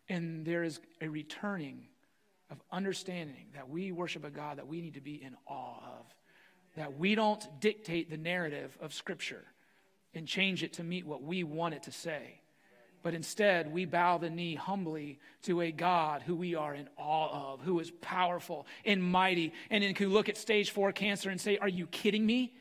And 0.07 0.45
there 0.45 0.63
is 0.63 0.79
a 1.01 1.09
returning 1.09 1.87
of 2.49 2.61
understanding 2.71 3.47
that 3.55 3.69
we 3.69 3.91
worship 3.91 4.23
a 4.23 4.29
God 4.29 4.57
that 4.57 4.67
we 4.67 4.79
need 4.79 4.93
to 4.93 5.01
be 5.01 5.21
in 5.21 5.35
awe 5.45 5.99
of, 5.99 6.05
that 6.81 6.97
we 6.97 7.13
don't 7.13 7.47
dictate 7.59 8.09
the 8.09 8.17
narrative 8.17 8.75
of 8.81 8.91
Scripture 8.91 9.43
and 10.15 10.27
change 10.27 10.63
it 10.63 10.73
to 10.73 10.83
meet 10.83 11.05
what 11.05 11.21
we 11.21 11.43
want 11.43 11.75
it 11.75 11.83
to 11.83 11.91
say. 11.91 12.41
But 13.03 13.13
instead, 13.13 13.71
we 13.71 13.85
bow 13.85 14.17
the 14.17 14.31
knee 14.31 14.55
humbly 14.55 15.19
to 15.43 15.61
a 15.61 15.71
God 15.71 16.23
who 16.23 16.35
we 16.35 16.55
are 16.55 16.73
in 16.73 16.89
awe 16.97 17.53
of, 17.53 17.61
who 17.61 17.79
is 17.79 17.91
powerful 18.01 18.65
and 18.83 19.03
mighty, 19.03 19.53
and 19.69 19.83
then 19.83 19.93
can 19.93 20.09
look 20.09 20.27
at 20.27 20.38
stage 20.38 20.71
four 20.71 20.91
cancer 20.91 21.29
and 21.29 21.39
say, 21.39 21.59
Are 21.59 21.67
you 21.67 21.85
kidding 21.85 22.25
me? 22.25 22.51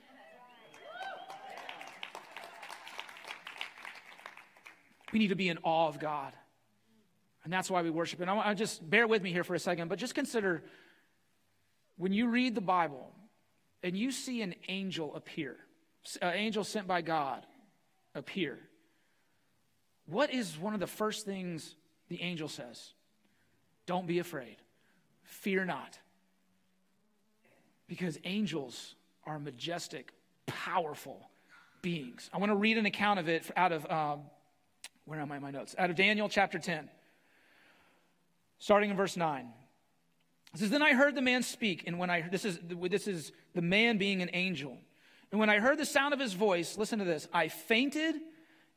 We 5.15 5.19
need 5.19 5.29
to 5.29 5.35
be 5.35 5.49
in 5.49 5.57
awe 5.63 5.89
of 5.89 5.99
God. 5.99 6.35
And 7.45 7.51
that's 7.51 7.71
why 7.71 7.81
we 7.81 7.89
worship. 7.89 8.21
And 8.21 8.29
I, 8.29 8.51
I 8.51 8.53
just 8.53 8.89
bear 8.89 9.07
with 9.07 9.23
me 9.23 9.33
here 9.33 9.45
for 9.45 9.55
a 9.55 9.59
second, 9.59 9.89
but 9.89 9.99
just 9.99 10.15
consider 10.15 10.63
when 11.97 12.13
you 12.13 12.29
read 12.29 12.55
the 12.55 12.61
Bible 12.61 13.15
and 13.83 13.97
you 13.97 14.11
see 14.11 14.43
an 14.43 14.55
angel 14.69 15.15
appear, 15.15 15.57
an 16.21 16.35
angel 16.35 16.65
sent 16.65 16.87
by 16.87 17.03
God 17.03 17.47
appear, 18.15 18.59
what 20.07 20.33
is 20.33 20.59
one 20.59 20.75
of 20.75 20.81
the 20.81 20.87
first 20.87 21.25
things 21.25 21.77
the 22.09 22.21
angel 22.23 22.49
says? 22.49 22.93
Don't 23.87 24.07
be 24.07 24.19
afraid. 24.19 24.57
Fear 25.23 25.65
not. 25.65 25.99
Because 27.87 28.19
angels 28.25 28.95
are 29.25 29.39
majestic, 29.39 30.13
powerful 30.47 31.29
beings. 31.83 32.31
I 32.33 32.39
want 32.39 32.51
to 32.51 32.57
read 32.57 32.79
an 32.79 32.87
account 32.87 33.21
of 33.21 33.29
it 33.29 33.51
out 33.57 33.73
of, 33.73 33.91
um, 33.91 34.23
where 35.05 35.21
am 35.21 35.31
I 35.33 35.37
in 35.37 35.43
my 35.43 35.51
notes? 35.51 35.75
Out 35.79 35.91
of 35.91 35.97
Daniel 35.97 36.29
chapter 36.29 36.59
10 36.59 36.89
starting 38.61 38.91
in 38.91 38.97
verse 38.97 39.17
9. 39.17 39.49
It 40.55 40.61
says, 40.61 40.71
Then 40.71 40.83
I 40.83 40.95
heard 40.95 41.15
the 41.15 41.23
man 41.23 41.43
speak, 41.43 41.85
and 41.87 41.99
when 41.99 42.11
I, 42.11 42.23
this 42.23 42.45
is, 42.45 42.59
this 42.63 43.07
is 43.07 43.33
the 43.55 43.63
man 43.63 43.99
being 43.99 44.23
an 44.23 44.31
angel. 44.33 44.77
And 45.31 45.39
when 45.39 45.51
I 45.51 45.61
heard 45.61 45.79
the 45.79 45.87
sound 45.87 46.13
of 46.13 46.21
his 46.21 46.33
voice, 46.33 46.77
listen 46.77 46.99
to 46.99 47.05
this, 47.05 47.29
I 47.33 47.49
fainted 47.49 48.17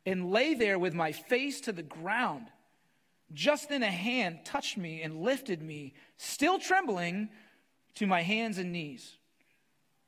and 0.05 0.29
lay 0.31 0.53
there 0.53 0.77
with 0.77 0.93
my 0.93 1.11
face 1.11 1.61
to 1.61 1.71
the 1.71 1.83
ground. 1.83 2.47
Just 3.33 3.69
then 3.69 3.81
a 3.81 3.89
hand 3.89 4.39
touched 4.45 4.77
me 4.77 5.01
and 5.01 5.21
lifted 5.21 5.61
me, 5.61 5.93
still 6.17 6.59
trembling, 6.59 7.29
to 7.95 8.07
my 8.07 8.21
hands 8.21 8.57
and 8.57 8.71
knees. 8.71 9.17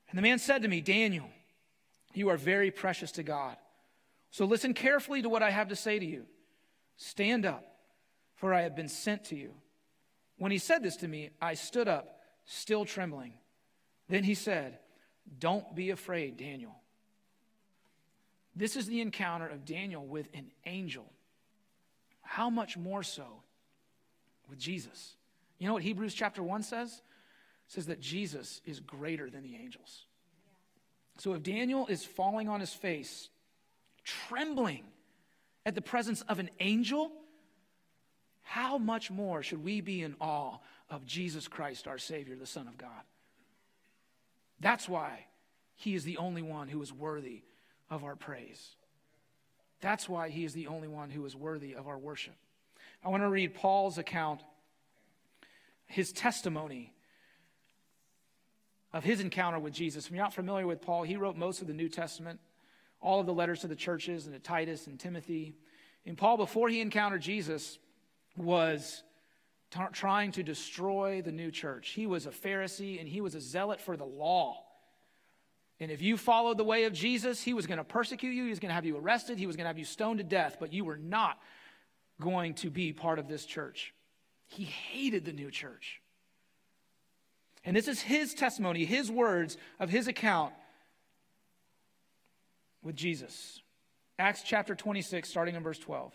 And 0.10 0.18
the 0.18 0.22
man 0.22 0.40
said 0.40 0.62
to 0.62 0.68
me, 0.68 0.82
Daniel, 0.82 1.30
you 2.14 2.30
are 2.30 2.38
very 2.38 2.72
precious 2.72 3.12
to 3.14 3.24
God. 3.24 3.58
So 4.32 4.46
listen 4.46 4.74
carefully 4.74 5.22
to 5.22 5.30
what 5.30 5.44
I 5.44 5.50
have 5.50 5.70
to 5.70 5.76
say 5.76 5.98
to 5.98 6.06
you. 6.06 6.26
Stand 6.98 7.46
up, 7.46 7.66
for 8.36 8.54
I 8.54 8.62
have 8.62 8.76
been 8.76 8.88
sent 8.88 9.26
to 9.26 9.36
you. 9.36 9.54
When 10.38 10.52
he 10.52 10.58
said 10.58 10.84
this 10.84 10.98
to 10.98 11.08
me, 11.08 11.32
I 11.42 11.54
stood 11.54 11.88
up, 11.88 12.20
still 12.46 12.86
trembling. 12.86 13.34
Then 14.10 14.24
he 14.24 14.36
said, 14.36 14.80
Don't 15.40 15.76
be 15.76 15.90
afraid, 15.90 16.38
Daniel. 16.38 16.76
This 18.56 18.76
is 18.76 18.88
the 18.88 19.02
encounter 19.02 19.48
of 19.48 19.66
Daniel 19.66 20.06
with 20.06 20.28
an 20.34 20.52
angel. 20.66 21.12
How 22.22 22.50
much 22.50 22.78
more 22.78 23.04
so 23.04 23.26
with 24.50 24.60
Jesus? 24.60 25.16
You 25.60 25.68
know 25.68 25.74
what 25.74 25.84
Hebrews 25.84 26.14
chapter 26.14 26.42
1 26.42 26.64
says? 26.64 26.92
It 26.92 27.74
says 27.74 27.86
that 27.88 28.00
Jesus 28.00 28.62
is 28.66 28.80
greater 28.80 29.30
than 29.30 29.44
the 29.44 29.56
angels. 29.56 30.06
So 31.18 31.34
if 31.34 31.44
Daniel 31.44 31.88
is 31.88 32.04
falling 32.04 32.50
on 32.50 32.60
his 32.60 32.74
face, 32.74 33.30
trembling 34.04 34.84
at 35.66 35.76
the 35.76 35.82
presence 35.82 36.22
of 36.24 36.40
an 36.40 36.50
angel, 36.60 37.12
how 38.48 38.78
much 38.78 39.10
more 39.10 39.42
should 39.42 39.64
we 39.64 39.82
be 39.82 40.04
in 40.04 40.16
awe 40.22 40.60
of 40.90 41.06
Jesus 41.06 41.48
Christ, 41.48 41.88
our 41.88 41.98
Savior, 41.98 42.36
the 42.36 42.46
Son 42.46 42.68
of 42.68 42.78
God? 42.78 42.90
That's 44.60 44.88
why 44.88 45.26
He 45.74 45.96
is 45.96 46.04
the 46.04 46.18
only 46.18 46.44
one 46.44 46.68
who 46.68 46.82
is 46.82 46.94
worthy 46.94 47.42
of 47.90 48.04
our 48.04 48.16
praise. 48.16 48.76
That's 49.82 50.08
why 50.08 50.30
He 50.30 50.46
is 50.46 50.54
the 50.54 50.68
only 50.68 50.88
one 50.88 51.10
who 51.10 51.26
is 51.26 51.36
worthy 51.36 51.74
of 51.74 51.88
our 51.88 51.98
worship. 51.98 52.36
I 53.04 53.10
want 53.10 53.24
to 53.24 53.30
read 53.30 53.56
Paul's 53.56 53.98
account, 53.98 54.42
his 55.88 56.12
testimony 56.12 56.94
of 58.94 59.04
his 59.04 59.22
encounter 59.22 59.60
with 59.60 59.74
Jesus. 59.74 60.06
If 60.06 60.12
you're 60.12 60.22
not 60.22 60.34
familiar 60.34 60.68
with 60.68 60.82
Paul, 60.82 61.04
he 61.04 61.18
wrote 61.18 61.36
most 61.36 61.62
of 61.62 61.68
the 61.68 61.74
New 61.74 61.90
Testament, 61.90 62.40
all 63.02 63.20
of 63.20 63.26
the 63.26 63.34
letters 63.34 63.62
to 63.62 63.68
the 63.68 63.76
churches 63.76 64.28
and 64.28 64.34
to 64.36 64.40
Titus 64.40 64.88
and 64.88 65.00
Timothy. 65.00 65.56
And 66.06 66.16
Paul, 66.18 66.38
before 66.38 66.70
he 66.70 66.80
encountered 66.80 67.22
Jesus, 67.22 67.80
was 68.38 69.04
t- 69.72 69.80
trying 69.94 70.32
to 70.34 70.44
destroy 70.44 71.22
the 71.22 71.32
new 71.32 71.52
church. 71.52 71.90
He 71.90 72.08
was 72.08 72.26
a 72.26 72.32
Pharisee 72.32 73.00
and 73.00 73.08
he 73.08 73.22
was 73.22 73.36
a 73.36 73.42
zealot 73.42 73.82
for 73.82 73.98
the 73.98 74.06
law. 74.06 74.64
And 75.80 75.92
if 75.92 76.02
you 76.02 76.18
followed 76.18 76.58
the 76.58 76.64
way 76.64 76.86
of 76.86 76.94
Jesus, 76.94 77.42
he 77.42 77.54
was 77.54 77.68
going 77.68 77.80
to 77.80 77.84
persecute 77.84 78.32
you, 78.32 78.44
he 78.44 78.50
was 78.50 78.60
going 78.60 78.70
to 78.70 78.76
have 78.76 78.86
you 78.86 78.98
arrested, 78.98 79.38
he 79.38 79.48
was 79.48 79.56
going 79.56 79.66
to 79.66 79.70
have 79.70 79.78
you 79.78 79.86
stoned 79.86 80.20
to 80.20 80.24
death, 80.24 80.58
but 80.60 80.72
you 80.72 80.86
were 80.86 80.98
not 80.98 81.38
going 82.22 82.54
to 82.56 82.70
be 82.70 82.94
part 82.94 83.20
of 83.20 83.28
this 83.28 83.46
church. 83.46 83.94
He 84.48 84.64
hated 84.64 85.26
the 85.26 85.34
new 85.34 85.52
church. 85.52 86.02
And 87.66 87.76
this 87.76 87.88
is 87.88 88.00
his 88.00 88.34
testimony, 88.34 88.86
his 88.86 89.12
words 89.12 89.58
of 89.80 89.90
his 89.90 90.08
account 90.08 90.54
with 92.84 92.96
Jesus. 92.96 93.62
Acts 94.18 94.44
chapter 94.44 94.76
26, 94.76 95.28
starting 95.28 95.56
in 95.56 95.64
verse 95.64 95.80
12. 95.80 96.14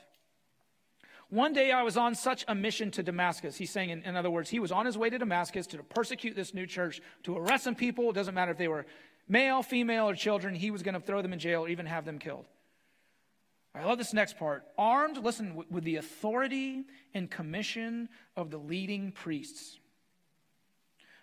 One 1.30 1.52
day 1.52 1.70
I 1.70 1.84
was 1.84 1.96
on 1.96 2.16
such 2.16 2.44
a 2.49 2.54
mission 2.56 2.90
to 2.92 3.04
Damascus. 3.04 3.56
He's 3.56 3.70
saying, 3.70 3.90
in, 3.90 4.02
in, 4.02 4.16
other 4.16 4.30
words, 4.30 4.50
he 4.50 4.58
was 4.58 4.72
on 4.72 4.84
his 4.84 4.99
way 4.99 5.10
to 5.10 5.18
Damascus 5.18 5.68
to 5.68 5.82
persecute 5.84 6.34
this 6.34 6.52
new 6.52 6.66
church, 6.66 7.00
to 7.22 7.37
arrest 7.37 7.64
some 7.64 7.76
people. 7.76 8.10
It 8.10 8.14
doesn't 8.14 8.34
matter 8.34 8.50
if 8.50 8.58
they 8.58 8.66
were 8.66 8.84
male, 9.28 9.62
female, 9.62 10.08
or 10.08 10.14
children. 10.14 10.56
He 10.56 10.72
was 10.72 10.82
going 10.82 10.94
to 10.94 11.00
throw 11.00 11.22
them 11.22 11.32
in 11.32 11.38
jail 11.38 11.64
or 11.64 11.68
even 11.68 11.87
have 11.87 12.04
them 12.04 12.18
killed. 12.18 12.46
I 13.76 13.84
love 13.84 13.99
this 13.99 14.12
next 14.12 14.38
part. 14.38 14.64
Armed, 14.76 15.18
listen, 15.18 15.54
with, 15.54 15.70
with 15.70 15.84
the 15.84 15.96
authority 15.96 16.84
and 17.14 17.30
commission 17.30 18.08
of 18.37 18.50
the 18.50 18.58
leading 18.58 19.12
priests. 19.12 19.78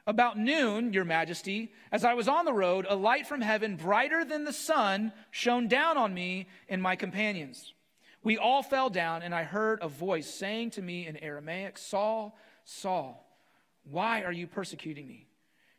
About 0.05 0.39
noon, 0.39 0.93
Your 0.93 1.03
Majesty, 1.03 1.73
as 1.91 2.05
I 2.05 2.13
was 2.13 2.29
on 2.29 2.45
the 2.45 2.53
road, 2.53 2.85
a 2.87 2.95
light 2.95 3.27
from 3.27 3.41
heaven, 3.41 3.75
brighter 3.75 4.23
than 4.23 4.45
the 4.45 4.53
sun, 4.53 5.11
shone 5.31 5.67
down 5.67 5.97
on 5.97 6.13
me 6.13 6.47
and 6.69 6.81
my 6.81 6.95
companions. 6.95 7.73
We 8.27 8.37
all 8.37 8.61
fell 8.61 8.89
down, 8.89 9.21
and 9.21 9.33
I 9.33 9.43
heard 9.43 9.79
a 9.81 9.87
voice 9.87 10.29
saying 10.29 10.71
to 10.71 10.81
me 10.81 11.07
in 11.07 11.15
Aramaic, 11.15 11.77
Saul, 11.77 12.37
Saul, 12.65 13.25
why 13.89 14.23
are 14.23 14.33
you 14.33 14.47
persecuting 14.47 15.07
me? 15.07 15.29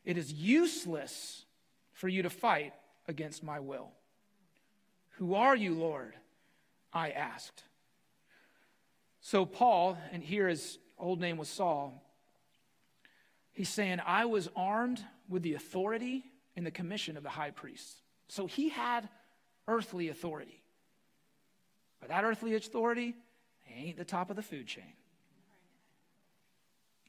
It 0.03 0.17
is 0.17 0.33
useless 0.33 1.45
for 1.93 2.09
you 2.09 2.23
to 2.23 2.31
fight 2.31 2.73
against 3.07 3.45
my 3.45 3.61
will. 3.61 3.91
Who 5.19 5.35
are 5.35 5.55
you, 5.55 5.75
Lord? 5.75 6.15
I 6.91 7.11
asked. 7.11 7.65
So, 9.21 9.45
Paul, 9.45 9.99
and 10.11 10.23
here 10.23 10.49
his 10.49 10.79
old 10.99 11.21
name 11.21 11.37
was 11.37 11.51
Saul, 11.51 12.03
he's 13.53 13.69
saying, 13.69 14.01
I 14.07 14.25
was 14.25 14.49
armed 14.57 15.05
with 15.29 15.43
the 15.43 15.53
authority 15.53 16.25
and 16.57 16.65
the 16.65 16.71
commission 16.71 17.19
of 17.19 17.23
the 17.23 17.29
high 17.29 17.51
priest. 17.51 18.01
So 18.29 18.47
he 18.47 18.71
had 18.71 19.07
earthly 19.67 20.09
authority. 20.09 20.63
But 22.01 22.09
that 22.11 22.25
earthly 22.25 22.55
authority 22.55 23.15
ain't 23.75 23.97
the 23.97 24.05
top 24.05 24.31
of 24.31 24.37
the 24.37 24.43
food 24.43 24.67
chain. 24.67 24.93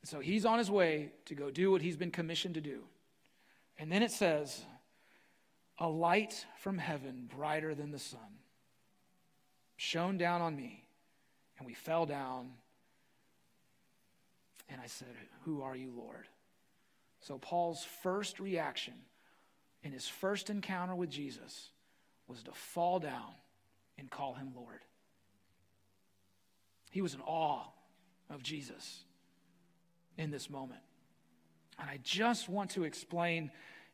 So 0.03 0.19
he's 0.19 0.45
on 0.45 0.57
his 0.57 0.71
way 0.71 1.11
to 1.25 1.35
go 1.35 1.51
do 1.51 1.71
what 1.71 1.81
he's 1.81 1.97
been 1.97 2.11
commissioned 2.11 2.55
to 2.55 2.61
do. 2.61 2.83
And 3.77 3.91
then 3.91 4.01
it 4.01 4.11
says, 4.11 4.63
a 5.77 5.87
light 5.87 6.45
from 6.57 6.77
heaven 6.77 7.29
brighter 7.35 7.73
than 7.73 7.91
the 7.91 7.99
sun 7.99 8.39
shone 9.77 10.17
down 10.17 10.41
on 10.41 10.55
me. 10.55 10.83
And 11.57 11.65
we 11.65 11.73
fell 11.73 12.05
down. 12.05 12.51
And 14.69 14.79
I 14.81 14.87
said, 14.87 15.07
Who 15.45 15.61
are 15.61 15.75
you, 15.75 15.91
Lord? 15.95 16.27
So 17.21 17.37
Paul's 17.37 17.85
first 18.03 18.39
reaction 18.39 18.93
in 19.83 19.91
his 19.91 20.07
first 20.07 20.49
encounter 20.49 20.95
with 20.95 21.09
Jesus 21.09 21.69
was 22.27 22.43
to 22.43 22.51
fall 22.51 22.99
down 22.99 23.33
and 23.99 24.09
call 24.09 24.33
him 24.33 24.51
Lord. 24.55 24.79
He 26.91 27.01
was 27.01 27.13
in 27.13 27.21
awe 27.21 27.63
of 28.29 28.41
Jesus 28.41 29.03
in 30.17 30.31
this 30.31 30.49
moment. 30.49 30.81
And 31.79 31.89
I 31.89 31.99
just 32.03 32.49
want 32.49 32.71
to 32.71 32.83
explain 32.83 33.51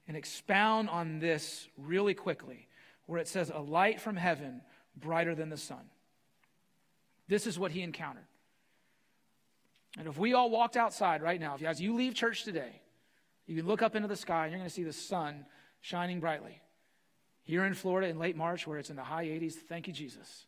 and 0.08 0.16
expound 0.16 0.90
on 0.90 1.20
this 1.20 1.68
really 1.78 2.14
quickly, 2.14 2.68
where 3.06 3.20
it 3.20 3.28
says, 3.28 3.52
A 3.54 3.60
light 3.60 4.00
from 4.00 4.16
heaven 4.16 4.62
brighter 4.96 5.36
than 5.36 5.50
the 5.50 5.58
sun. 5.58 5.90
This 7.28 7.48
is 7.48 7.58
what 7.58 7.72
he 7.72 7.82
encountered. 7.82 8.28
And 9.98 10.08
if 10.08 10.18
we 10.18 10.34
all 10.34 10.50
walked 10.50 10.78
outside 10.78 11.22
right 11.22 11.40
now, 11.40 11.56
if 11.56 11.64
as 11.64 11.82
you 11.82 11.96
leave 11.96 12.14
church 12.14 12.44
today, 12.44 12.82
you 13.48 13.56
can 13.56 13.68
look 13.68 13.82
up 13.82 13.96
into 13.96 14.08
the 14.08 14.16
sky 14.16 14.44
and 14.44 14.52
you're 14.52 14.60
going 14.60 14.70
to 14.70 14.74
see 14.74 14.84
the 14.84 14.94
sun 14.94 15.46
shining 15.82 16.20
brightly. 16.20 16.62
Here 17.46 17.64
in 17.64 17.76
Florida 17.76 18.08
in 18.08 18.20
late 18.20 18.36
March, 18.36 18.68
where 18.68 18.80
it's 18.80 18.90
in 18.90 18.96
the 18.96 19.04
high 19.04 19.26
80s, 19.26 19.54
thank 19.54 19.88
you, 19.88 19.94
Jesus. 19.94 20.46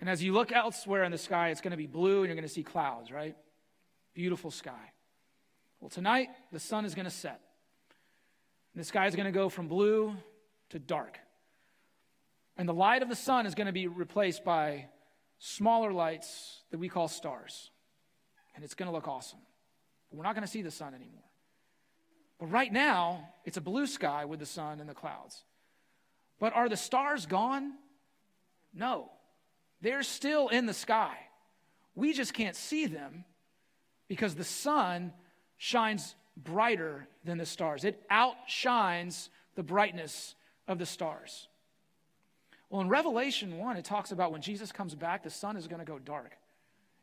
And 0.00 0.08
as 0.08 0.22
you 0.22 0.32
look 0.32 0.52
elsewhere 0.52 1.04
in 1.04 1.12
the 1.12 1.18
sky, 1.18 1.50
it's 1.50 1.60
going 1.60 1.70
to 1.72 1.76
be 1.76 1.86
blue 1.86 2.18
and 2.18 2.26
you're 2.26 2.36
going 2.36 2.46
to 2.46 2.52
see 2.52 2.62
clouds, 2.62 3.10
right? 3.10 3.36
Beautiful 4.12 4.50
sky. 4.50 4.92
Well, 5.80 5.88
tonight, 5.88 6.28
the 6.52 6.60
sun 6.60 6.84
is 6.84 6.94
going 6.94 7.06
to 7.06 7.10
set. 7.10 7.40
And 8.74 8.80
the 8.80 8.84
sky 8.84 9.06
is 9.06 9.16
going 9.16 9.26
to 9.26 9.32
go 9.32 9.48
from 9.48 9.66
blue 9.66 10.14
to 10.70 10.78
dark. 10.78 11.18
And 12.56 12.68
the 12.68 12.74
light 12.74 13.02
of 13.02 13.08
the 13.08 13.16
sun 13.16 13.46
is 13.46 13.54
going 13.54 13.66
to 13.66 13.72
be 13.72 13.86
replaced 13.86 14.44
by 14.44 14.86
smaller 15.38 15.92
lights 15.92 16.62
that 16.70 16.78
we 16.78 16.88
call 16.88 17.08
stars. 17.08 17.70
And 18.54 18.64
it's 18.64 18.74
going 18.74 18.88
to 18.88 18.92
look 18.92 19.08
awesome. 19.08 19.40
But 20.10 20.18
we're 20.18 20.24
not 20.24 20.34
going 20.34 20.46
to 20.46 20.50
see 20.50 20.62
the 20.62 20.70
sun 20.70 20.94
anymore. 20.94 21.22
But 22.38 22.50
right 22.50 22.72
now, 22.72 23.28
it's 23.44 23.56
a 23.56 23.60
blue 23.60 23.86
sky 23.86 24.24
with 24.24 24.40
the 24.40 24.46
sun 24.46 24.80
and 24.80 24.88
the 24.88 24.94
clouds. 24.94 25.44
But 26.38 26.54
are 26.54 26.68
the 26.68 26.76
stars 26.76 27.26
gone? 27.26 27.74
No. 28.74 29.10
They're 29.80 30.02
still 30.02 30.48
in 30.48 30.66
the 30.66 30.74
sky. 30.74 31.16
We 31.94 32.12
just 32.12 32.34
can't 32.34 32.56
see 32.56 32.86
them 32.86 33.24
because 34.08 34.34
the 34.34 34.44
sun 34.44 35.12
shines 35.56 36.14
brighter 36.36 37.06
than 37.24 37.38
the 37.38 37.46
stars. 37.46 37.84
It 37.84 38.02
outshines 38.10 39.30
the 39.54 39.62
brightness 39.62 40.34
of 40.66 40.78
the 40.78 40.86
stars. 40.86 41.48
Well, 42.70 42.80
in 42.80 42.88
Revelation 42.88 43.58
1, 43.58 43.76
it 43.76 43.84
talks 43.84 44.10
about 44.10 44.32
when 44.32 44.42
Jesus 44.42 44.72
comes 44.72 44.94
back, 44.94 45.22
the 45.22 45.30
sun 45.30 45.56
is 45.56 45.68
going 45.68 45.78
to 45.78 45.84
go 45.84 45.98
dark. 45.98 46.32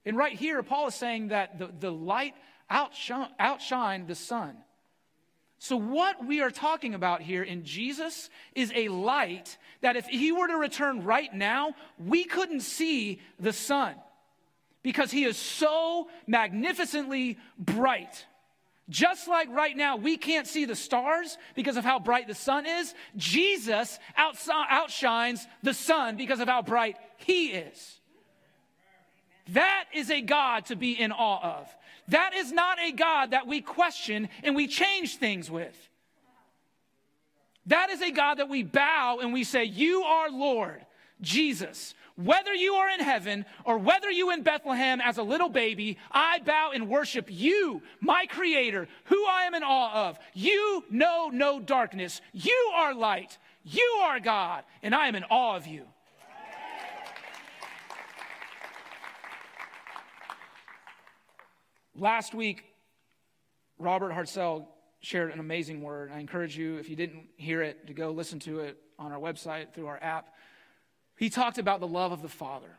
And 0.06 0.18
right 0.18 0.34
here, 0.34 0.62
Paul 0.64 0.88
is 0.88 0.96
saying 0.96 1.30
that 1.30 1.60
the, 1.60 1.70
the 1.80 1.92
light 1.92 2.34
outshine, 2.70 3.30
outshine 3.40 4.08
the 4.08 4.16
sun. 4.16 4.58
So, 5.64 5.78
what 5.78 6.26
we 6.26 6.42
are 6.42 6.50
talking 6.50 6.96
about 6.96 7.22
here 7.22 7.44
in 7.44 7.64
Jesus 7.66 8.32
is 8.56 8.74
a 8.74 8.88
light 8.88 9.60
that 9.82 9.96
if 9.96 10.08
he 10.08 10.32
were 10.32 10.48
to 10.48 10.58
return 10.58 11.04
right 11.04 11.32
now, 11.32 11.76
we 12.04 12.24
couldn't 12.24 12.62
see 12.62 13.22
the 13.40 13.54
sun 13.54 13.94
because 14.82 15.12
he 15.12 15.24
is 15.24 15.38
so 15.38 16.10
magnificently 16.26 17.38
bright. 17.60 18.26
Just 18.90 19.28
like 19.28 19.50
right 19.52 19.78
now, 19.78 19.98
we 19.98 20.18
can't 20.18 20.48
see 20.48 20.66
the 20.66 20.76
stars 20.76 21.38
because 21.54 21.78
of 21.78 21.86
how 21.86 22.00
bright 22.00 22.28
the 22.28 22.34
sun 22.34 22.66
is, 22.66 22.96
Jesus 23.16 24.00
outshines 24.18 25.46
the 25.62 25.76
sun 25.76 26.18
because 26.18 26.40
of 26.40 26.48
how 26.48 26.64
bright 26.64 26.98
he 27.18 27.50
is. 27.50 28.00
That 29.50 29.86
is 29.94 30.10
a 30.10 30.22
God 30.22 30.66
to 30.66 30.76
be 30.76 30.94
in 30.94 31.12
awe 31.12 31.60
of. 31.60 31.76
That 32.08 32.34
is 32.36 32.52
not 32.52 32.80
a 32.80 32.92
God 32.92 33.32
that 33.32 33.48
we 33.48 33.62
question 33.62 34.30
and 34.44 34.56
we 34.56 34.68
change 34.68 35.18
things 35.18 35.50
with. 35.50 35.78
That 37.68 37.90
is 37.90 38.02
a 38.02 38.12
God 38.12 38.36
that 38.36 38.50
we 38.50 38.64
bow 38.64 39.20
and 39.22 39.34
we 39.34 39.44
say, 39.44 39.64
You 39.64 40.04
are 40.04 40.30
Lord, 40.30 40.86
Jesus. 41.22 41.94
Whether 42.16 42.54
you 42.54 42.74
are 42.74 42.90
in 42.90 43.00
heaven 43.00 43.46
or 43.64 43.78
whether 43.78 44.12
you 44.12 44.32
in 44.32 44.44
Bethlehem 44.44 45.00
as 45.02 45.18
a 45.18 45.24
little 45.24 45.50
baby, 45.50 45.98
I 46.12 46.40
bow 46.40 46.72
and 46.74 46.90
worship 46.90 47.28
you, 47.30 47.82
my 48.00 48.26
creator, 48.28 48.88
who 49.06 49.26
I 49.26 49.44
am 49.44 49.56
in 49.56 49.64
awe 49.64 50.10
of. 50.10 50.20
You 50.34 50.84
know 50.90 51.30
no 51.32 51.60
darkness. 51.60 52.22
You 52.34 52.72
are 52.76 52.94
light. 52.94 53.38
You 53.64 54.00
are 54.04 54.20
God, 54.20 54.64
and 54.84 54.94
I 54.94 55.08
am 55.08 55.16
in 55.16 55.24
awe 55.26 55.56
of 55.56 55.68
you. 55.68 55.86
Last 61.96 62.34
week, 62.34 62.64
Robert 63.78 64.14
Hartzell 64.14 64.66
shared 65.02 65.32
an 65.32 65.40
amazing 65.40 65.82
word. 65.82 66.12
I 66.14 66.20
encourage 66.20 66.58
you, 66.58 66.78
if 66.78 66.90
you 66.90 66.96
didn't 66.96 67.26
hear 67.36 67.62
it, 67.62 67.88
to 67.88 67.94
go 67.94 68.12
listen 68.12 68.40
to 68.42 68.60
it 68.60 68.78
on 68.98 69.12
our 69.12 69.20
website 69.20 69.74
through 69.74 69.88
our 69.88 70.00
app. 70.02 70.34
He 71.18 71.30
talked 71.30 71.58
about 71.58 71.80
the 71.80 71.88
love 71.88 72.12
of 72.12 72.22
the 72.22 72.30
Father. 72.30 72.78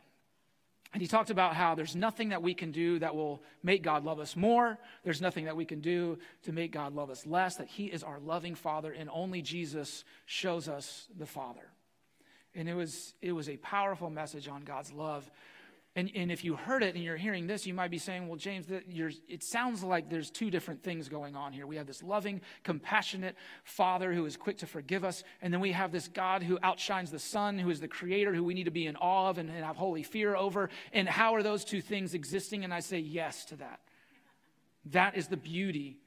And 0.93 1.01
he 1.01 1.07
talked 1.07 1.31
about 1.31 1.55
how 1.55 1.73
there's 1.75 1.95
nothing 1.95 2.29
that 2.29 2.43
we 2.43 2.53
can 2.53 2.71
do 2.71 2.99
that 2.99 3.15
will 3.15 3.41
make 3.63 3.81
God 3.81 4.03
love 4.03 4.19
us 4.19 4.35
more. 4.35 4.77
There's 5.03 5.21
nothing 5.21 5.45
that 5.45 5.55
we 5.55 5.65
can 5.65 5.81
do 5.81 6.19
to 6.43 6.51
make 6.51 6.71
God 6.71 6.93
love 6.93 7.09
us 7.09 7.25
less, 7.25 7.55
that 7.55 7.67
he 7.67 7.85
is 7.85 8.03
our 8.03 8.19
loving 8.19 8.53
Father, 8.53 8.91
and 8.91 9.09
only 9.11 9.41
Jesus 9.41 10.03
shows 10.25 10.69
us 10.69 11.07
the 11.17 11.25
Father. 11.25 11.71
And 12.55 12.69
it 12.69 12.75
was, 12.75 13.15
it 13.21 13.31
was 13.31 13.49
a 13.49 13.57
powerful 13.57 14.11
message 14.11 14.47
on 14.47 14.61
God's 14.61 14.91
love 14.91 15.29
and, 15.95 16.09
and 16.15 16.31
if 16.31 16.43
you 16.43 16.55
heard 16.55 16.81
it 16.81 16.95
and 16.95 17.03
you're 17.03 17.17
hearing 17.17 17.45
this, 17.45 17.67
you 17.67 17.73
might 17.73 17.91
be 17.91 17.99
saying, 17.99 18.27
well, 18.27 18.37
James, 18.37 18.65
it 18.69 19.43
sounds 19.43 19.83
like 19.83 20.09
there's 20.09 20.31
two 20.31 20.49
different 20.49 20.81
things 20.81 21.07
going 21.07 21.35
on 21.35 21.53
here. 21.53 21.67
We 21.67 21.75
have 21.75 21.85
this 21.85 22.01
loving, 22.01 22.41
compassionate 22.63 23.35
Father 23.63 24.11
who 24.11 24.25
is 24.25 24.35
quick 24.35 24.57
to 24.59 24.65
forgive 24.65 25.03
us. 25.03 25.23
And 25.39 25.53
then 25.53 25.61
we 25.61 25.71
have 25.71 25.91
this 25.91 26.07
God 26.07 26.41
who 26.41 26.57
outshines 26.63 27.11
the 27.11 27.19
sun, 27.19 27.59
who 27.59 27.69
is 27.69 27.79
the 27.79 27.87
creator, 27.87 28.33
who 28.33 28.43
we 28.43 28.55
need 28.55 28.63
to 28.63 28.71
be 28.71 28.87
in 28.87 28.95
awe 28.95 29.29
of 29.29 29.37
and, 29.37 29.51
and 29.51 29.63
have 29.63 29.75
holy 29.75 30.01
fear 30.01 30.35
over. 30.35 30.71
And 30.93 31.07
how 31.07 31.35
are 31.35 31.43
those 31.43 31.63
two 31.63 31.81
things 31.81 32.15
existing? 32.15 32.63
And 32.63 32.73
I 32.73 32.79
say 32.79 32.97
yes 32.97 33.45
to 33.45 33.57
that. 33.57 33.79
That 34.85 35.15
is 35.15 35.27
the 35.27 35.37
beauty 35.37 35.99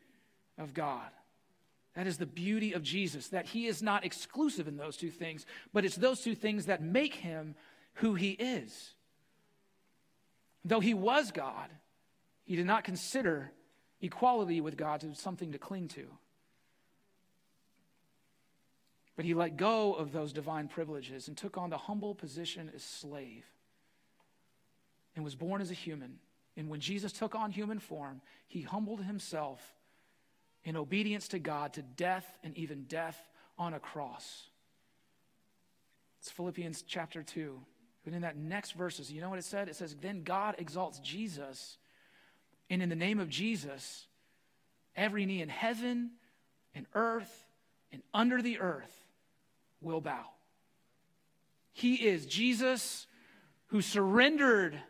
of 0.58 0.74
God. 0.74 1.10
That 1.94 2.08
is 2.08 2.18
the 2.18 2.26
beauty 2.26 2.72
of 2.72 2.82
Jesus, 2.82 3.28
that 3.28 3.46
he 3.46 3.68
is 3.68 3.82
not 3.82 4.04
exclusive 4.04 4.66
in 4.66 4.76
those 4.76 4.96
two 4.96 5.10
things, 5.10 5.46
but 5.72 5.84
it's 5.84 5.96
those 5.96 6.22
two 6.22 6.34
things 6.34 6.66
that 6.66 6.82
make 6.82 7.14
him 7.14 7.54
who 7.94 8.16
he 8.16 8.32
is. 8.32 8.95
Though 10.66 10.80
he 10.80 10.94
was 10.94 11.30
God, 11.30 11.70
he 12.42 12.56
did 12.56 12.66
not 12.66 12.82
consider 12.82 13.52
equality 14.00 14.60
with 14.60 14.76
God 14.76 15.04
as 15.04 15.16
something 15.16 15.52
to 15.52 15.58
cling 15.58 15.86
to. 15.88 16.06
But 19.14 19.24
he 19.24 19.32
let 19.32 19.56
go 19.56 19.94
of 19.94 20.10
those 20.10 20.32
divine 20.32 20.66
privileges 20.66 21.28
and 21.28 21.36
took 21.36 21.56
on 21.56 21.70
the 21.70 21.78
humble 21.78 22.16
position 22.16 22.70
as 22.74 22.82
slave 22.82 23.44
and 25.14 25.24
was 25.24 25.36
born 25.36 25.62
as 25.62 25.70
a 25.70 25.74
human. 25.74 26.18
And 26.56 26.68
when 26.68 26.80
Jesus 26.80 27.12
took 27.12 27.36
on 27.36 27.52
human 27.52 27.78
form, 27.78 28.20
he 28.48 28.62
humbled 28.62 29.02
himself 29.02 29.60
in 30.64 30.76
obedience 30.76 31.28
to 31.28 31.38
God 31.38 31.74
to 31.74 31.82
death 31.82 32.26
and 32.42 32.56
even 32.58 32.86
death 32.88 33.18
on 33.56 33.72
a 33.72 33.78
cross. 33.78 34.48
It's 36.18 36.30
Philippians 36.32 36.82
chapter 36.82 37.22
2. 37.22 37.60
But 38.06 38.14
in 38.14 38.22
that 38.22 38.36
next 38.36 38.72
verses, 38.76 39.10
you 39.10 39.20
know 39.20 39.28
what 39.28 39.40
it 39.40 39.44
said? 39.44 39.68
It 39.68 39.74
says, 39.74 39.96
Then 40.00 40.22
God 40.22 40.54
exalts 40.58 41.00
Jesus, 41.00 41.76
and 42.70 42.80
in 42.80 42.88
the 42.88 42.94
name 42.94 43.18
of 43.18 43.28
Jesus, 43.28 44.06
every 44.94 45.26
knee 45.26 45.42
in 45.42 45.48
heaven 45.48 46.12
and 46.72 46.86
earth 46.94 47.46
and 47.90 48.02
under 48.14 48.40
the 48.40 48.60
earth 48.60 48.94
will 49.80 50.00
bow. 50.00 50.24
He 51.72 51.96
is 51.96 52.26
Jesus 52.26 53.08
who 53.66 53.82
surrendered 53.82 54.80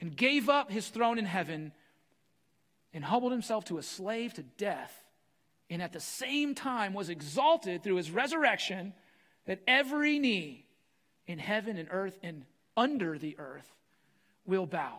and 0.00 0.16
gave 0.16 0.48
up 0.48 0.72
his 0.72 0.88
throne 0.88 1.20
in 1.20 1.24
heaven 1.24 1.70
and 2.92 3.04
humbled 3.04 3.30
himself 3.30 3.64
to 3.66 3.78
a 3.78 3.82
slave 3.84 4.34
to 4.34 4.42
death, 4.42 5.04
and 5.70 5.80
at 5.80 5.92
the 5.92 6.00
same 6.00 6.56
time 6.56 6.94
was 6.94 7.10
exalted 7.10 7.84
through 7.84 7.94
his 7.94 8.10
resurrection 8.10 8.92
that 9.46 9.60
every 9.68 10.18
knee 10.18 10.64
in 11.28 11.38
heaven 11.38 11.76
and 11.76 11.88
earth 11.92 12.18
and 12.22 12.44
under 12.76 13.18
the 13.18 13.38
earth 13.38 13.70
will 14.44 14.66
bow. 14.66 14.98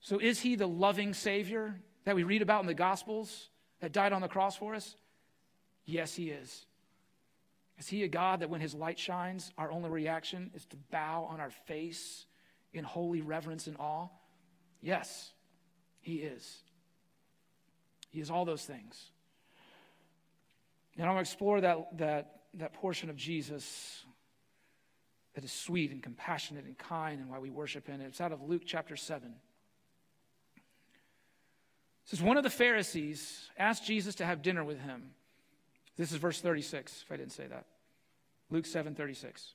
So, 0.00 0.18
is 0.18 0.40
he 0.40 0.56
the 0.56 0.66
loving 0.66 1.14
Savior 1.14 1.78
that 2.04 2.16
we 2.16 2.22
read 2.24 2.42
about 2.42 2.62
in 2.62 2.66
the 2.66 2.74
Gospels 2.74 3.50
that 3.80 3.92
died 3.92 4.12
on 4.12 4.22
the 4.22 4.28
cross 4.28 4.56
for 4.56 4.74
us? 4.74 4.96
Yes, 5.84 6.14
he 6.14 6.30
is. 6.30 6.64
Is 7.78 7.86
he 7.86 8.02
a 8.02 8.08
God 8.08 8.40
that 8.40 8.50
when 8.50 8.60
his 8.60 8.74
light 8.74 8.98
shines, 8.98 9.52
our 9.58 9.70
only 9.70 9.90
reaction 9.90 10.50
is 10.54 10.64
to 10.66 10.76
bow 10.90 11.28
on 11.30 11.40
our 11.40 11.50
face 11.50 12.26
in 12.72 12.82
holy 12.82 13.20
reverence 13.20 13.66
and 13.66 13.76
awe? 13.78 14.08
Yes, 14.80 15.32
he 16.00 16.16
is. 16.16 16.62
He 18.10 18.20
is 18.20 18.30
all 18.30 18.44
those 18.44 18.64
things. 18.64 19.10
And 20.96 21.06
I 21.06 21.12
want 21.12 21.26
to 21.26 21.30
explore 21.30 21.60
that, 21.60 21.98
that, 21.98 22.40
that 22.54 22.72
portion 22.72 23.10
of 23.10 23.16
Jesus 23.16 24.04
that 25.38 25.44
is 25.44 25.52
sweet 25.52 25.92
and 25.92 26.02
compassionate 26.02 26.64
and 26.64 26.76
kind 26.76 27.20
and 27.20 27.30
why 27.30 27.38
we 27.38 27.48
worship 27.48 27.86
him. 27.86 28.00
It's 28.00 28.20
out 28.20 28.32
of 28.32 28.42
Luke 28.42 28.62
chapter 28.66 28.96
7. 28.96 29.28
It 29.28 30.62
says, 32.06 32.20
One 32.20 32.36
of 32.36 32.42
the 32.42 32.50
Pharisees 32.50 33.48
asked 33.56 33.86
Jesus 33.86 34.16
to 34.16 34.26
have 34.26 34.42
dinner 34.42 34.64
with 34.64 34.80
him. 34.80 35.10
This 35.96 36.10
is 36.10 36.18
verse 36.18 36.40
36, 36.40 37.04
if 37.06 37.12
I 37.12 37.16
didn't 37.16 37.30
say 37.30 37.46
that. 37.46 37.66
Luke 38.50 38.66
7 38.66 38.96
36. 38.96 39.54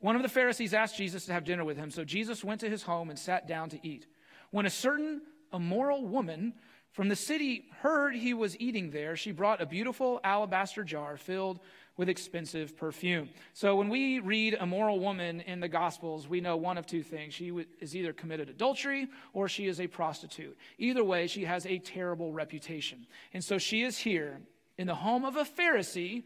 One 0.00 0.14
of 0.14 0.20
the 0.20 0.28
Pharisees 0.28 0.74
asked 0.74 0.98
Jesus 0.98 1.24
to 1.24 1.32
have 1.32 1.44
dinner 1.44 1.64
with 1.64 1.78
him, 1.78 1.90
so 1.90 2.04
Jesus 2.04 2.44
went 2.44 2.60
to 2.60 2.68
his 2.68 2.82
home 2.82 3.08
and 3.08 3.18
sat 3.18 3.48
down 3.48 3.70
to 3.70 3.78
eat. 3.82 4.04
When 4.50 4.66
a 4.66 4.70
certain 4.70 5.22
immoral 5.54 6.06
woman 6.06 6.52
from 6.92 7.08
the 7.08 7.16
city 7.16 7.64
heard 7.80 8.14
he 8.14 8.34
was 8.34 8.60
eating 8.60 8.90
there, 8.90 9.16
she 9.16 9.32
brought 9.32 9.62
a 9.62 9.66
beautiful 9.66 10.20
alabaster 10.22 10.84
jar 10.84 11.16
filled 11.16 11.60
with 11.96 12.08
expensive 12.08 12.76
perfume. 12.76 13.28
So 13.52 13.76
when 13.76 13.88
we 13.88 14.18
read 14.18 14.56
a 14.58 14.66
moral 14.66 14.98
woman 14.98 15.40
in 15.40 15.60
the 15.60 15.68
Gospels, 15.68 16.28
we 16.28 16.40
know 16.40 16.56
one 16.56 16.76
of 16.76 16.86
two 16.86 17.02
things. 17.02 17.34
She 17.34 17.52
is 17.80 17.94
either 17.94 18.12
committed 18.12 18.48
adultery 18.48 19.08
or 19.32 19.48
she 19.48 19.66
is 19.66 19.80
a 19.80 19.86
prostitute. 19.86 20.56
Either 20.78 21.04
way, 21.04 21.26
she 21.28 21.44
has 21.44 21.66
a 21.66 21.78
terrible 21.78 22.32
reputation. 22.32 23.06
And 23.32 23.44
so 23.44 23.58
she 23.58 23.82
is 23.82 23.96
here 23.96 24.40
in 24.76 24.88
the 24.88 24.94
home 24.94 25.24
of 25.24 25.36
a 25.36 25.44
Pharisee 25.44 26.24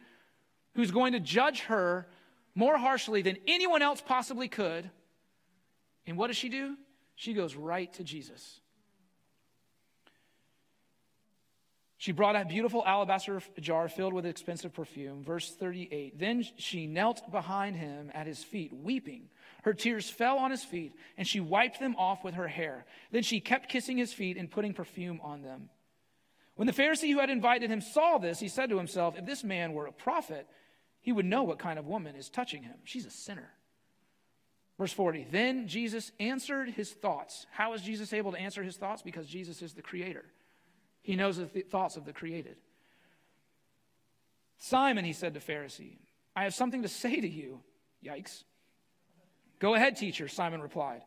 who's 0.74 0.90
going 0.90 1.12
to 1.12 1.20
judge 1.20 1.60
her 1.62 2.06
more 2.54 2.78
harshly 2.78 3.20
than 3.20 3.36
anyone 3.46 3.82
else 3.82 4.00
possibly 4.00 4.48
could. 4.48 4.90
And 6.06 6.16
what 6.16 6.28
does 6.28 6.36
she 6.36 6.48
do? 6.48 6.76
She 7.14 7.34
goes 7.34 7.54
right 7.54 7.92
to 7.94 8.04
Jesus. 8.04 8.60
She 12.00 12.12
brought 12.12 12.36
a 12.36 12.44
beautiful 12.44 12.84
alabaster 12.86 13.42
jar 13.60 13.88
filled 13.88 14.12
with 14.12 14.24
expensive 14.24 14.72
perfume. 14.72 15.24
Verse 15.24 15.50
38. 15.50 16.16
Then 16.16 16.46
she 16.56 16.86
knelt 16.86 17.28
behind 17.32 17.74
him 17.74 18.12
at 18.14 18.28
his 18.28 18.42
feet, 18.42 18.72
weeping. 18.72 19.28
Her 19.64 19.74
tears 19.74 20.08
fell 20.08 20.38
on 20.38 20.52
his 20.52 20.62
feet, 20.62 20.94
and 21.16 21.26
she 21.26 21.40
wiped 21.40 21.80
them 21.80 21.96
off 21.96 22.22
with 22.22 22.34
her 22.34 22.46
hair. 22.46 22.86
Then 23.10 23.24
she 23.24 23.40
kept 23.40 23.68
kissing 23.68 23.98
his 23.98 24.12
feet 24.12 24.36
and 24.36 24.48
putting 24.48 24.74
perfume 24.74 25.20
on 25.24 25.42
them. 25.42 25.70
When 26.54 26.66
the 26.68 26.72
Pharisee 26.72 27.12
who 27.12 27.18
had 27.18 27.30
invited 27.30 27.68
him 27.68 27.80
saw 27.80 28.18
this, 28.18 28.38
he 28.38 28.48
said 28.48 28.70
to 28.70 28.78
himself, 28.78 29.16
If 29.18 29.26
this 29.26 29.42
man 29.42 29.72
were 29.72 29.86
a 29.86 29.92
prophet, 29.92 30.46
he 31.00 31.10
would 31.10 31.26
know 31.26 31.42
what 31.42 31.58
kind 31.58 31.80
of 31.80 31.86
woman 31.86 32.14
is 32.14 32.28
touching 32.28 32.62
him. 32.62 32.76
She's 32.84 33.06
a 33.06 33.10
sinner. 33.10 33.50
Verse 34.78 34.92
40. 34.92 35.26
Then 35.32 35.66
Jesus 35.66 36.12
answered 36.20 36.70
his 36.70 36.92
thoughts. 36.92 37.46
How 37.50 37.74
is 37.74 37.82
Jesus 37.82 38.12
able 38.12 38.30
to 38.32 38.38
answer 38.38 38.62
his 38.62 38.76
thoughts? 38.76 39.02
Because 39.02 39.26
Jesus 39.26 39.62
is 39.62 39.74
the 39.74 39.82
creator. 39.82 40.24
He 41.08 41.16
knows 41.16 41.38
the 41.38 41.46
th- 41.46 41.68
thoughts 41.68 41.96
of 41.96 42.04
the 42.04 42.12
created. 42.12 42.56
Simon, 44.58 45.06
he 45.06 45.14
said 45.14 45.32
to 45.32 45.40
Pharisee, 45.40 45.96
I 46.36 46.42
have 46.42 46.52
something 46.52 46.82
to 46.82 46.88
say 46.88 47.18
to 47.18 47.26
you. 47.26 47.60
Yikes. 48.04 48.44
Go 49.58 49.74
ahead, 49.74 49.96
teacher, 49.96 50.28
Simon 50.28 50.60
replied. 50.60 51.00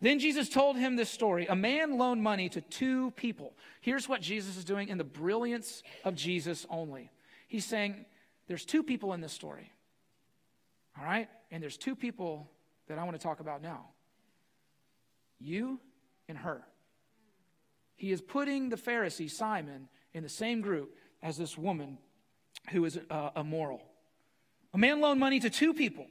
Then 0.00 0.20
Jesus 0.20 0.48
told 0.48 0.78
him 0.78 0.96
this 0.96 1.10
story. 1.10 1.46
A 1.46 1.54
man 1.54 1.98
loaned 1.98 2.22
money 2.22 2.48
to 2.48 2.62
two 2.62 3.10
people. 3.10 3.52
Here's 3.82 4.08
what 4.08 4.22
Jesus 4.22 4.56
is 4.56 4.64
doing 4.64 4.88
in 4.88 4.96
the 4.96 5.04
brilliance 5.04 5.82
of 6.02 6.14
Jesus 6.14 6.64
only. 6.70 7.10
He's 7.46 7.66
saying, 7.66 8.06
There's 8.46 8.64
two 8.64 8.82
people 8.82 9.12
in 9.12 9.20
this 9.20 9.34
story. 9.34 9.70
All 10.98 11.04
right? 11.04 11.28
And 11.50 11.62
there's 11.62 11.76
two 11.76 11.94
people 11.94 12.50
that 12.88 12.98
I 12.98 13.04
want 13.04 13.20
to 13.20 13.22
talk 13.22 13.40
about 13.40 13.60
now 13.60 13.84
you 15.38 15.78
and 16.26 16.38
her. 16.38 16.64
He 18.04 18.12
is 18.12 18.20
putting 18.20 18.68
the 18.68 18.76
Pharisee, 18.76 19.30
Simon, 19.30 19.88
in 20.12 20.22
the 20.22 20.28
same 20.28 20.60
group 20.60 20.94
as 21.22 21.38
this 21.38 21.56
woman 21.56 21.96
who 22.68 22.84
is 22.84 23.00
uh, 23.08 23.30
immoral. 23.34 23.80
A 24.74 24.78
man 24.78 25.00
loaned 25.00 25.20
money 25.20 25.40
to 25.40 25.48
two 25.48 25.72
people 25.72 26.04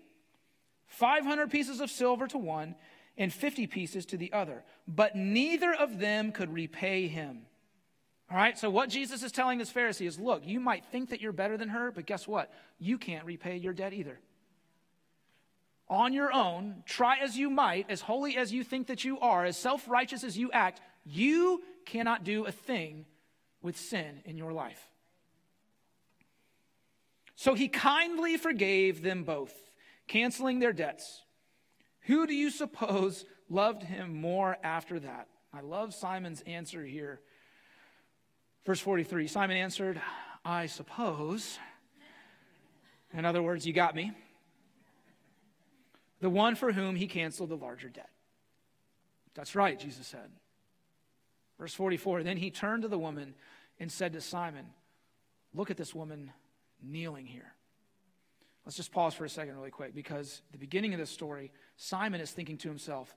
500 0.88 1.52
pieces 1.52 1.82
of 1.82 1.92
silver 1.92 2.26
to 2.26 2.40
one 2.40 2.74
and 3.16 3.32
50 3.32 3.68
pieces 3.68 4.08
to 4.08 4.18
the 4.18 4.34
other, 4.34 4.64
but 4.88 5.16
neither 5.16 5.72
of 5.72 6.00
them 6.00 6.32
could 6.32 6.52
repay 6.52 7.08
him. 7.08 7.44
All 8.32 8.38
right, 8.38 8.58
so 8.58 8.72
what 8.72 8.90
Jesus 8.90 9.22
is 9.22 9.32
telling 9.32 9.60
this 9.60 9.72
Pharisee 9.72 10.08
is 10.08 10.18
look, 10.18 10.48
you 10.48 10.60
might 10.60 10.86
think 10.86 11.12
that 11.12 11.22
you're 11.22 11.32
better 11.32 11.58
than 11.58 11.70
her, 11.70 11.92
but 11.92 12.08
guess 12.08 12.28
what? 12.28 12.52
You 12.80 12.98
can't 12.98 13.24
repay 13.24 13.58
your 13.58 13.74
debt 13.74 13.94
either. 13.94 14.20
On 15.90 16.12
your 16.12 16.34
own, 16.34 16.82
try 16.88 17.20
as 17.20 17.38
you 17.38 17.52
might, 17.52 17.86
as 17.88 18.02
holy 18.02 18.36
as 18.36 18.52
you 18.52 18.64
think 18.64 18.88
that 18.88 19.04
you 19.04 19.20
are, 19.20 19.46
as 19.46 19.58
self 19.58 19.88
righteous 19.88 20.24
as 20.24 20.36
you 20.36 20.52
act, 20.52 20.82
you 21.06 21.62
cannot 21.86 22.24
do 22.24 22.46
a 22.46 22.52
thing 22.52 23.06
with 23.62 23.78
sin 23.78 24.22
in 24.26 24.38
your 24.38 24.52
life. 24.52 24.90
So 27.36 27.56
he 27.56 27.68
kindly 27.68 28.38
forgave 28.38 29.02
them 29.02 29.24
both, 29.24 29.54
canceling 30.08 30.60
their 30.60 30.74
debts. 30.74 31.22
Who 32.02 32.28
do 32.28 32.34
you 32.34 32.50
suppose 32.50 33.26
loved 33.50 33.84
him 33.84 34.16
more 34.16 34.58
after 34.64 35.00
that? 35.00 35.28
I 35.54 35.62
love 35.62 35.94
Simon's 35.94 36.42
answer 36.42 36.84
here. 36.84 37.22
Verse 38.66 38.80
43 38.80 39.28
Simon 39.28 39.58
answered, 39.58 40.02
I 40.46 40.68
suppose. 40.68 41.58
In 43.14 43.26
other 43.26 43.44
words, 43.44 43.66
you 43.66 43.74
got 43.74 43.96
me. 43.96 44.12
The 46.20 46.30
one 46.30 46.56
for 46.56 46.72
whom 46.72 46.96
he 46.96 47.08
canceled 47.08 47.50
the 47.50 47.58
larger 47.58 47.90
debt. 47.90 48.10
That's 49.36 49.56
right, 49.56 49.80
Jesus 49.80 50.08
said. 50.08 50.32
Verse 51.64 51.76
44 51.76 52.24
Then 52.24 52.36
he 52.36 52.52
turned 52.52 52.82
to 52.82 52.90
the 52.90 53.00
woman 53.00 53.36
and 53.80 53.90
said 53.90 54.12
to 54.12 54.20
Simon, 54.20 54.66
Look 55.54 55.72
at 55.72 55.78
this 55.78 55.96
woman 55.96 56.34
kneeling 56.82 57.26
here. 57.26 57.54
Let's 58.66 58.76
just 58.76 58.92
pause 58.92 59.14
for 59.14 59.24
a 59.24 59.30
second, 59.30 59.56
really 59.56 59.72
quick, 59.72 59.96
because 59.96 60.42
the 60.52 60.58
beginning 60.58 60.94
of 60.94 61.00
this 61.00 61.10
story, 61.10 61.54
Simon 61.78 62.20
is 62.20 62.32
thinking 62.32 62.58
to 62.58 62.68
himself, 62.68 63.16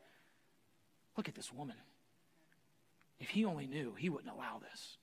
Look 1.17 1.29
at 1.29 1.35
this 1.35 1.53
woman. 1.53 1.75
If 3.19 3.31
he 3.31 3.45
only 3.45 3.67
knew, 3.67 3.95
he 3.99 4.11
wouldn't 4.11 4.33
allow 4.33 4.61
this. 4.61 4.97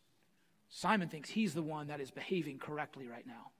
Simon 0.70 1.10
thinks 1.10 1.30
he's 1.30 1.54
the 1.54 1.62
one 1.62 1.88
that 1.88 2.00
is 2.00 2.12
behaving 2.12 2.60
correctly 2.60 3.10
right 3.10 3.28
now. 3.28 3.52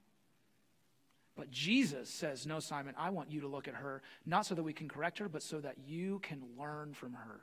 But 1.36 1.50
Jesus 1.50 2.08
says, 2.08 2.46
No, 2.46 2.58
Simon, 2.58 2.94
I 2.96 3.10
want 3.10 3.30
you 3.30 3.42
to 3.42 3.48
look 3.48 3.68
at 3.68 3.74
her, 3.74 4.00
not 4.24 4.46
so 4.46 4.54
that 4.54 4.62
we 4.62 4.72
can 4.72 4.88
correct 4.88 5.18
her, 5.18 5.28
but 5.28 5.42
so 5.42 5.60
that 5.60 5.76
you 5.86 6.20
can 6.20 6.40
learn 6.58 6.94
from 6.94 7.12
her. 7.12 7.42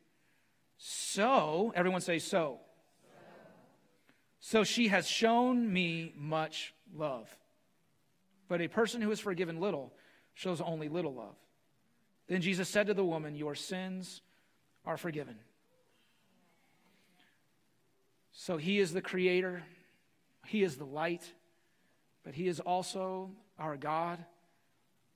So, 0.83 1.71
everyone 1.75 2.01
say, 2.01 2.17
so. 2.17 2.59
So 4.39 4.63
she 4.63 4.87
has 4.87 5.07
shown 5.07 5.71
me 5.71 6.11
much 6.17 6.73
love. 6.91 7.29
But 8.47 8.61
a 8.61 8.67
person 8.67 8.99
who 8.99 9.11
is 9.11 9.19
forgiven 9.19 9.59
little 9.59 9.93
shows 10.33 10.59
only 10.59 10.89
little 10.89 11.13
love. 11.13 11.35
Then 12.27 12.41
Jesus 12.41 12.67
said 12.67 12.87
to 12.87 12.95
the 12.95 13.05
woman, 13.05 13.35
Your 13.35 13.53
sins 13.53 14.21
are 14.83 14.97
forgiven. 14.97 15.35
So 18.31 18.57
he 18.57 18.79
is 18.79 18.91
the 18.91 19.03
creator, 19.03 19.61
he 20.47 20.63
is 20.63 20.77
the 20.77 20.85
light, 20.85 21.31
but 22.23 22.33
he 22.33 22.47
is 22.47 22.59
also 22.59 23.29
our 23.59 23.77
God 23.77 24.25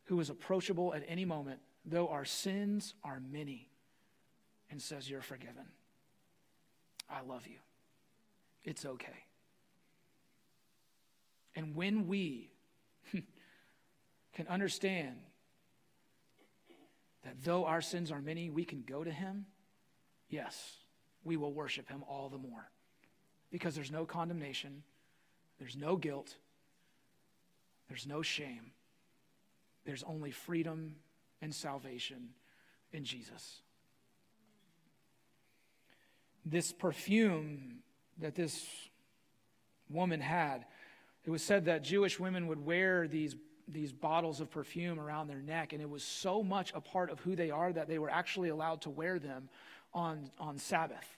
who 0.03 0.19
is 0.19 0.29
approachable 0.29 0.93
at 0.93 1.03
any 1.07 1.25
moment, 1.25 1.59
though 1.85 2.09
our 2.09 2.25
sins 2.25 2.93
are 3.03 3.19
many 3.19 3.69
and 4.75 4.81
says, 4.81 5.09
You're 5.09 5.21
forgiven. 5.21 5.63
I 7.09 7.21
love 7.21 7.47
you. 7.47 7.59
It's 8.65 8.85
okay. 8.85 9.23
And 11.55 11.77
when 11.77 12.07
we 12.07 12.49
can 14.33 14.47
understand 14.49 15.15
that 17.23 17.35
though 17.45 17.63
our 17.63 17.81
sins 17.81 18.11
are 18.11 18.21
many, 18.21 18.49
we 18.49 18.65
can 18.65 18.83
go 18.85 19.01
to 19.01 19.11
Him, 19.11 19.45
yes, 20.27 20.73
we 21.23 21.37
will 21.37 21.53
worship 21.53 21.87
Him 21.87 22.03
all 22.05 22.27
the 22.27 22.37
more. 22.37 22.69
Because 23.51 23.75
there's 23.75 23.93
no 23.93 24.03
condemnation, 24.03 24.83
there's 25.57 25.77
no 25.77 25.95
guilt, 25.95 26.35
there's 27.87 28.05
no 28.05 28.21
shame, 28.21 28.71
there's 29.85 30.03
only 30.03 30.31
freedom 30.31 30.95
and 31.41 31.55
salvation 31.55 32.31
in 32.91 33.05
Jesus 33.05 33.61
this 36.45 36.71
perfume 36.71 37.79
that 38.19 38.35
this 38.35 38.65
woman 39.89 40.19
had. 40.19 40.65
It 41.25 41.31
was 41.31 41.43
said 41.43 41.65
that 41.65 41.83
Jewish 41.83 42.19
women 42.19 42.47
would 42.47 42.63
wear 42.63 43.07
these, 43.07 43.35
these 43.67 43.91
bottles 43.91 44.39
of 44.39 44.51
perfume 44.51 44.99
around 44.99 45.27
their 45.27 45.41
neck, 45.41 45.73
and 45.73 45.81
it 45.81 45.89
was 45.89 46.03
so 46.03 46.43
much 46.43 46.71
a 46.75 46.81
part 46.81 47.09
of 47.09 47.19
who 47.19 47.35
they 47.35 47.49
are 47.49 47.73
that 47.73 47.87
they 47.87 47.97
were 47.97 48.09
actually 48.09 48.49
allowed 48.49 48.81
to 48.81 48.89
wear 48.89 49.17
them 49.17 49.49
on, 49.93 50.29
on 50.39 50.57
Sabbath. 50.57 51.17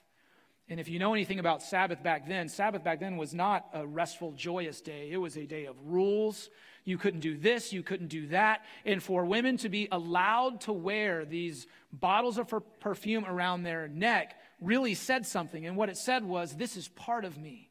And 0.70 0.78
if 0.78 0.88
you 0.88 0.98
know 0.98 1.14
anything 1.14 1.38
about 1.38 1.62
Sabbath 1.62 2.02
back 2.02 2.28
then, 2.28 2.48
Sabbath 2.48 2.84
back 2.84 3.00
then 3.00 3.16
was 3.16 3.32
not 3.32 3.66
a 3.72 3.86
restful, 3.86 4.32
joyous 4.32 4.80
day. 4.82 5.08
It 5.10 5.16
was 5.16 5.36
a 5.36 5.46
day 5.46 5.64
of 5.64 5.76
rules. 5.86 6.50
You 6.84 6.98
couldn't 6.98 7.20
do 7.20 7.36
this, 7.36 7.72
you 7.72 7.82
couldn't 7.82 8.08
do 8.08 8.28
that. 8.28 8.64
And 8.84 9.02
for 9.02 9.24
women 9.24 9.56
to 9.58 9.68
be 9.68 9.88
allowed 9.92 10.62
to 10.62 10.72
wear 10.72 11.24
these 11.24 11.66
bottles 11.92 12.38
of 12.38 12.52
perfume 12.80 13.24
around 13.26 13.62
their 13.62 13.88
neck 13.88 14.37
really 14.60 14.94
said 14.94 15.26
something. 15.26 15.66
And 15.66 15.76
what 15.76 15.88
it 15.88 15.96
said 15.96 16.24
was, 16.24 16.56
This 16.56 16.76
is 16.76 16.88
part 16.88 17.24
of 17.24 17.36
me. 17.38 17.70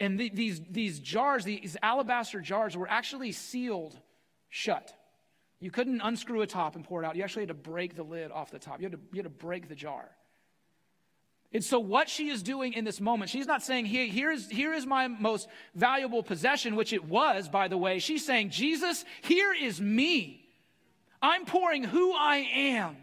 And 0.00 0.18
the, 0.18 0.28
these, 0.28 0.60
these 0.70 1.00
jars, 1.00 1.44
these 1.44 1.76
alabaster 1.82 2.40
jars, 2.40 2.76
were 2.76 2.88
actually 2.88 3.32
sealed 3.32 3.98
shut. 4.48 4.92
You 5.60 5.72
couldn't 5.72 6.00
unscrew 6.02 6.42
a 6.42 6.46
top 6.46 6.76
and 6.76 6.84
pour 6.84 7.02
it 7.02 7.06
out. 7.06 7.16
You 7.16 7.24
actually 7.24 7.42
had 7.42 7.48
to 7.48 7.54
break 7.54 7.96
the 7.96 8.04
lid 8.04 8.30
off 8.30 8.50
the 8.50 8.60
top. 8.60 8.80
You 8.80 8.84
had 8.84 8.92
to, 8.92 9.00
you 9.12 9.16
had 9.18 9.24
to 9.24 9.44
break 9.44 9.68
the 9.68 9.74
jar. 9.74 10.08
And 11.52 11.64
so, 11.64 11.80
what 11.80 12.08
she 12.08 12.28
is 12.28 12.42
doing 12.42 12.74
in 12.74 12.84
this 12.84 13.00
moment, 13.00 13.30
she's 13.30 13.46
not 13.46 13.62
saying, 13.62 13.86
here, 13.86 14.06
here, 14.06 14.30
is, 14.30 14.48
here 14.50 14.74
is 14.74 14.86
my 14.86 15.08
most 15.08 15.48
valuable 15.74 16.22
possession, 16.22 16.76
which 16.76 16.92
it 16.92 17.04
was, 17.04 17.48
by 17.48 17.68
the 17.68 17.78
way. 17.78 17.98
She's 18.00 18.24
saying, 18.24 18.50
Jesus, 18.50 19.04
here 19.22 19.54
is 19.54 19.80
me. 19.80 20.46
I'm 21.22 21.46
pouring 21.46 21.84
who 21.84 22.12
I 22.12 22.36
am 22.36 22.96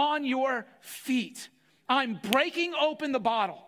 on 0.00 0.24
your 0.24 0.64
feet. 0.80 1.50
I'm 1.86 2.18
breaking 2.30 2.72
open 2.80 3.12
the 3.12 3.20
bottle 3.20 3.62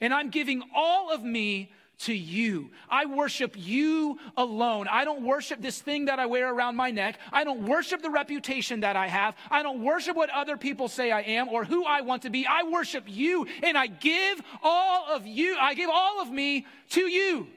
and 0.00 0.14
I'm 0.14 0.30
giving 0.30 0.62
all 0.74 1.12
of 1.12 1.24
me 1.24 1.72
to 2.00 2.14
you. 2.14 2.70
I 2.88 3.06
worship 3.06 3.54
you 3.56 4.20
alone. 4.36 4.86
I 4.88 5.04
don't 5.04 5.22
worship 5.22 5.60
this 5.60 5.80
thing 5.80 6.04
that 6.04 6.20
I 6.20 6.26
wear 6.26 6.54
around 6.54 6.76
my 6.76 6.92
neck. 6.92 7.18
I 7.32 7.42
don't 7.42 7.66
worship 7.66 8.02
the 8.02 8.10
reputation 8.10 8.80
that 8.80 8.94
I 8.94 9.08
have. 9.08 9.34
I 9.50 9.64
don't 9.64 9.82
worship 9.82 10.16
what 10.16 10.30
other 10.30 10.56
people 10.56 10.86
say 10.86 11.10
I 11.10 11.22
am 11.22 11.48
or 11.48 11.64
who 11.64 11.84
I 11.84 12.02
want 12.02 12.22
to 12.22 12.30
be. 12.30 12.46
I 12.46 12.62
worship 12.62 13.04
you 13.08 13.48
and 13.64 13.76
I 13.76 13.88
give 13.88 14.40
all 14.62 15.06
of 15.12 15.26
you, 15.26 15.56
I 15.60 15.74
give 15.74 15.90
all 15.92 16.22
of 16.22 16.30
me 16.30 16.66
to 16.90 17.00
you 17.00 17.48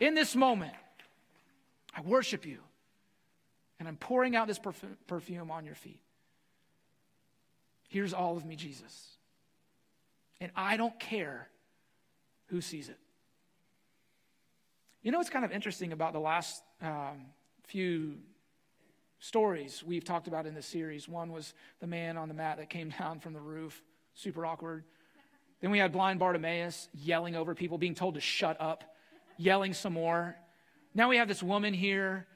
in 0.00 0.14
this 0.14 0.34
moment. 0.34 0.72
I 1.94 2.00
worship 2.00 2.46
you. 2.46 2.60
And 3.78 3.86
I'm 3.86 3.96
pouring 3.96 4.34
out 4.34 4.46
this 4.46 4.60
perfume 5.06 5.50
on 5.50 5.66
your 5.66 5.74
feet. 5.74 6.00
Here's 7.94 8.12
all 8.12 8.36
of 8.36 8.44
me, 8.44 8.56
Jesus. 8.56 9.18
And 10.40 10.50
I 10.56 10.76
don't 10.76 10.98
care 10.98 11.48
who 12.46 12.60
sees 12.60 12.88
it. 12.88 12.98
You 15.04 15.12
know 15.12 15.18
what's 15.18 15.30
kind 15.30 15.44
of 15.44 15.52
interesting 15.52 15.92
about 15.92 16.12
the 16.12 16.18
last 16.18 16.60
um, 16.82 17.26
few 17.62 18.16
stories 19.20 19.84
we've 19.86 20.02
talked 20.02 20.26
about 20.26 20.44
in 20.44 20.54
this 20.54 20.66
series? 20.66 21.08
One 21.08 21.30
was 21.30 21.54
the 21.78 21.86
man 21.86 22.16
on 22.16 22.26
the 22.26 22.34
mat 22.34 22.56
that 22.56 22.68
came 22.68 22.92
down 22.98 23.20
from 23.20 23.32
the 23.32 23.40
roof, 23.40 23.80
super 24.14 24.44
awkward. 24.44 24.82
Then 25.60 25.70
we 25.70 25.78
had 25.78 25.92
blind 25.92 26.18
Bartimaeus 26.18 26.88
yelling 26.94 27.36
over 27.36 27.54
people, 27.54 27.78
being 27.78 27.94
told 27.94 28.16
to 28.16 28.20
shut 28.20 28.60
up, 28.60 28.96
yelling 29.36 29.72
some 29.72 29.92
more. 29.92 30.34
Now 30.96 31.10
we 31.10 31.18
have 31.18 31.28
this 31.28 31.44
woman 31.44 31.72
here 31.72 32.26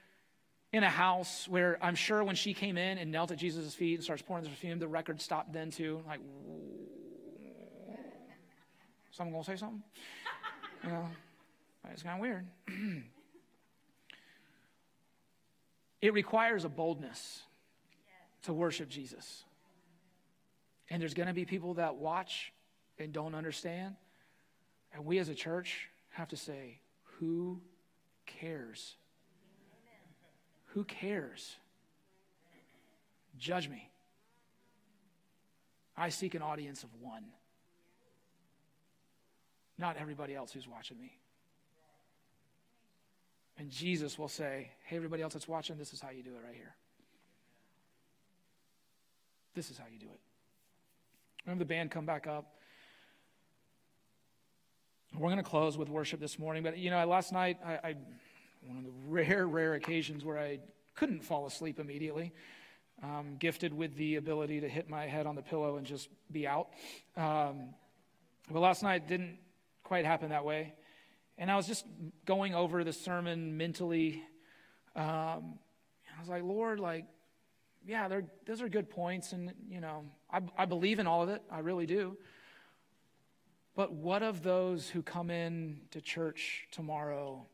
in 0.72 0.82
a 0.82 0.90
house 0.90 1.48
where 1.48 1.78
I'm 1.82 1.94
sure 1.94 2.22
when 2.22 2.36
she 2.36 2.52
came 2.54 2.76
in 2.76 2.98
and 2.98 3.10
knelt 3.10 3.30
at 3.30 3.38
Jesus' 3.38 3.74
feet 3.74 3.94
and 3.94 4.04
starts 4.04 4.22
pouring 4.22 4.44
the 4.44 4.50
perfume, 4.50 4.78
the 4.78 4.88
record 4.88 5.20
stopped 5.20 5.52
then 5.52 5.70
too. 5.70 6.02
Like, 6.06 6.20
someone 9.10 9.32
gonna 9.32 9.44
say 9.44 9.56
something? 9.56 9.82
You 10.84 10.90
know, 10.90 11.08
it's 11.90 12.04
kind 12.04 12.14
of 12.14 12.20
weird. 12.20 12.46
it 16.00 16.12
requires 16.12 16.64
a 16.64 16.68
boldness 16.68 17.42
to 18.42 18.52
worship 18.52 18.88
Jesus. 18.88 19.42
And 20.88 21.02
there's 21.02 21.14
to 21.26 21.34
be 21.34 21.44
people 21.44 21.74
that 21.74 21.96
watch 21.96 22.52
and 22.96 23.12
don't 23.12 23.34
understand. 23.34 23.96
And 24.94 25.04
we 25.04 25.18
as 25.18 25.28
a 25.28 25.34
church 25.34 25.88
have 26.10 26.28
to 26.28 26.36
say, 26.36 26.80
who 27.18 27.60
cares? 28.24 28.94
Who 30.68 30.84
cares? 30.84 31.56
Judge 33.38 33.68
me. 33.68 33.90
I 35.96 36.10
seek 36.10 36.34
an 36.34 36.42
audience 36.42 36.84
of 36.84 36.90
one, 37.00 37.24
not 39.76 39.96
everybody 39.96 40.34
else 40.34 40.52
who's 40.52 40.68
watching 40.68 40.98
me. 41.00 41.18
And 43.58 43.70
Jesus 43.70 44.16
will 44.16 44.28
say, 44.28 44.70
Hey, 44.84 44.96
everybody 44.96 45.22
else 45.22 45.32
that's 45.32 45.48
watching, 45.48 45.76
this 45.76 45.92
is 45.92 46.00
how 46.00 46.10
you 46.10 46.22
do 46.22 46.30
it 46.30 46.40
right 46.44 46.54
here. 46.54 46.74
This 49.54 49.70
is 49.70 49.78
how 49.78 49.86
you 49.92 49.98
do 49.98 50.06
it. 50.06 50.20
Remember 51.44 51.64
the 51.64 51.68
band 51.68 51.90
come 51.90 52.06
back 52.06 52.28
up. 52.28 52.54
We're 55.16 55.30
going 55.30 55.38
to 55.38 55.42
close 55.42 55.76
with 55.76 55.88
worship 55.88 56.20
this 56.20 56.38
morning, 56.38 56.62
but 56.62 56.78
you 56.78 56.90
know, 56.90 57.04
last 57.06 57.32
night, 57.32 57.58
I, 57.64 57.72
I 57.72 57.94
one 58.62 58.78
of 58.78 58.84
the 58.84 58.92
rare, 59.06 59.46
rare 59.46 59.74
occasions 59.74 60.24
where 60.24 60.38
I 60.38 60.60
couldn't 60.94 61.22
fall 61.22 61.46
asleep 61.46 61.78
immediately. 61.78 62.32
Um, 63.02 63.36
gifted 63.38 63.72
with 63.72 63.94
the 63.96 64.16
ability 64.16 64.60
to 64.60 64.68
hit 64.68 64.90
my 64.90 65.06
head 65.06 65.26
on 65.26 65.36
the 65.36 65.42
pillow 65.42 65.76
and 65.76 65.86
just 65.86 66.08
be 66.32 66.48
out. 66.48 66.70
Um, 67.16 67.74
but 68.50 68.58
last 68.58 68.82
night 68.82 69.06
didn't 69.06 69.38
quite 69.84 70.04
happen 70.04 70.30
that 70.30 70.44
way. 70.44 70.74
And 71.36 71.48
I 71.48 71.54
was 71.56 71.68
just 71.68 71.86
going 72.24 72.54
over 72.56 72.82
the 72.82 72.92
sermon 72.92 73.56
mentally. 73.56 74.22
Um, 74.96 75.58
I 76.16 76.20
was 76.20 76.28
like, 76.28 76.42
Lord, 76.42 76.80
like, 76.80 77.04
yeah, 77.86 78.08
those 78.44 78.60
are 78.60 78.68
good 78.68 78.90
points. 78.90 79.32
And, 79.32 79.52
you 79.70 79.80
know, 79.80 80.04
I, 80.30 80.40
I 80.56 80.64
believe 80.64 80.98
in 80.98 81.06
all 81.06 81.22
of 81.22 81.28
it. 81.28 81.40
I 81.48 81.60
really 81.60 81.86
do. 81.86 82.16
But 83.76 83.92
what 83.92 84.24
of 84.24 84.42
those 84.42 84.88
who 84.88 85.02
come 85.02 85.30
in 85.30 85.82
to 85.92 86.00
church 86.00 86.66
tomorrow 86.72 87.46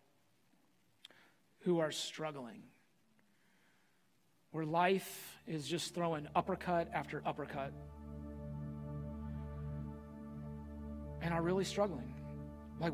who 1.65 1.81
are 1.81 1.91
struggling? 1.91 2.63
Where 4.53 4.65
life 4.65 5.39
is 5.47 5.67
just 5.67 5.95
throwing 5.95 6.29
uppercut 6.35 6.89
after 6.93 7.23
uppercut 7.27 7.73
and 11.23 11.33
are 11.33 11.43
really 11.43 11.65
struggling. 11.65 12.15
Like, 12.79 12.93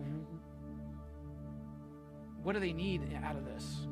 what 2.43 2.53
do 2.53 2.61
they 2.61 2.73
need 2.73 3.03
out 3.23 3.37
of 3.37 3.45
this? 3.45 3.87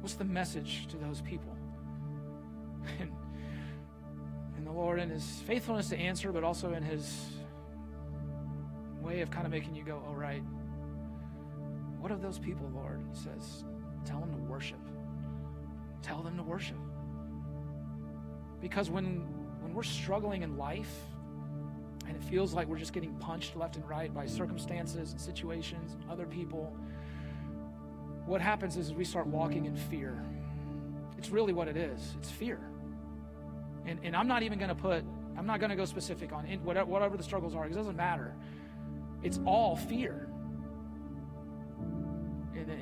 What's 0.00 0.14
the 0.14 0.24
message 0.24 0.86
to 0.88 0.96
those 0.96 1.20
people? 1.22 1.56
And, 3.00 3.12
and 4.56 4.66
the 4.66 4.72
Lord, 4.72 4.98
in 4.98 5.10
His 5.10 5.24
faithfulness 5.46 5.90
to 5.90 5.98
answer, 5.98 6.32
but 6.32 6.42
also 6.42 6.72
in 6.72 6.82
His 6.82 7.26
way 9.02 9.20
of 9.20 9.30
kind 9.30 9.44
of 9.44 9.52
making 9.52 9.74
you 9.74 9.84
go, 9.84 10.02
oh, 10.08 10.14
right. 10.14 10.42
What 12.00 12.12
of 12.12 12.22
those 12.22 12.38
people, 12.38 12.70
Lord? 12.74 13.00
He 13.12 13.18
says, 13.18 13.64
tell 14.08 14.20
them 14.20 14.32
to 14.32 14.38
worship. 14.50 14.78
Tell 16.02 16.22
them 16.22 16.36
to 16.36 16.42
worship. 16.42 16.76
Because 18.60 18.90
when, 18.90 19.24
when 19.60 19.74
we're 19.74 19.82
struggling 19.82 20.42
in 20.42 20.56
life, 20.56 20.92
and 22.06 22.16
it 22.16 22.22
feels 22.24 22.54
like 22.54 22.66
we're 22.68 22.78
just 22.78 22.94
getting 22.94 23.14
punched 23.16 23.54
left 23.54 23.76
and 23.76 23.86
right 23.86 24.12
by 24.14 24.26
circumstances 24.26 25.12
and 25.12 25.20
situations 25.20 25.92
and 25.92 26.10
other 26.10 26.24
people, 26.24 26.74
what 28.24 28.40
happens 28.40 28.76
is 28.76 28.92
we 28.92 29.04
start 29.04 29.26
walking 29.26 29.66
in 29.66 29.76
fear. 29.76 30.22
It's 31.18 31.30
really 31.30 31.52
what 31.52 31.68
it 31.68 31.76
is 31.76 32.14
it's 32.18 32.30
fear. 32.30 32.58
And, 33.86 33.98
and 34.02 34.16
I'm 34.16 34.28
not 34.28 34.42
even 34.42 34.58
going 34.58 34.68
to 34.68 34.74
put, 34.74 35.04
I'm 35.36 35.46
not 35.46 35.60
going 35.60 35.70
to 35.70 35.76
go 35.76 35.84
specific 35.84 36.32
on 36.32 36.44
whatever, 36.62 36.90
whatever 36.90 37.16
the 37.16 37.22
struggles 37.22 37.54
are, 37.54 37.66
it 37.66 37.74
doesn't 37.74 37.96
matter. 37.96 38.34
It's 39.22 39.40
all 39.44 39.76
fear. 39.76 40.27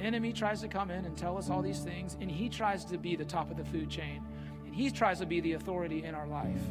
Enemy 0.06 0.32
tries 0.32 0.60
to 0.60 0.68
come 0.68 0.90
in 0.90 1.04
and 1.04 1.16
tell 1.16 1.36
us 1.36 1.50
all 1.50 1.60
these 1.60 1.80
things, 1.80 2.16
and 2.20 2.30
he 2.30 2.48
tries 2.48 2.84
to 2.86 2.96
be 2.96 3.16
the 3.16 3.24
top 3.24 3.50
of 3.50 3.56
the 3.56 3.64
food 3.64 3.90
chain, 3.90 4.22
and 4.64 4.74
he 4.74 4.90
tries 4.90 5.18
to 5.18 5.26
be 5.26 5.40
the 5.40 5.54
authority 5.54 6.04
in 6.04 6.14
our 6.14 6.26
life. 6.26 6.62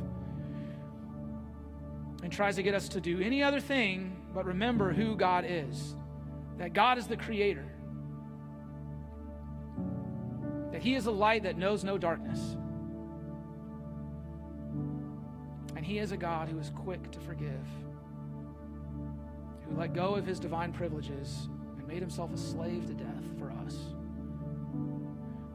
And 2.24 2.32
tries 2.32 2.56
to 2.56 2.63
get 2.63 2.74
us 2.74 2.89
to 2.89 3.02
do 3.02 3.19
any 3.19 3.43
other 3.43 3.60
thing 3.60 4.15
but 4.34 4.45
remember 4.45 4.91
who 4.91 5.15
God 5.15 5.45
is. 5.48 5.95
That 6.58 6.74
God 6.74 6.98
is 6.98 7.08
the 7.08 7.17
creator 7.17 7.65
that 10.76 10.82
He 10.82 10.95
is 10.95 11.06
a 11.06 11.12
light 11.12 11.43
that 11.43 11.58
knows 11.58 11.86
no 11.86 11.98
darkness. 11.98 12.58
And 15.74 15.86
He 15.86 16.00
is 16.00 16.12
a 16.12 16.17
God 16.17 16.50
who 16.50 16.60
is 16.60 16.69
quick 16.69 17.12
to 17.12 17.19
forgive, 17.21 17.65
who 19.69 19.78
let 19.78 19.93
go 19.93 20.15
of 20.15 20.26
His 20.26 20.38
divine 20.38 20.74
privileges 20.74 21.48
made 21.88 22.02
Himself 22.02 22.34
a 22.34 22.38
slave 22.38 22.88
to 22.88 22.93
death 22.93 23.24
for 23.39 23.52
us. 23.65 23.78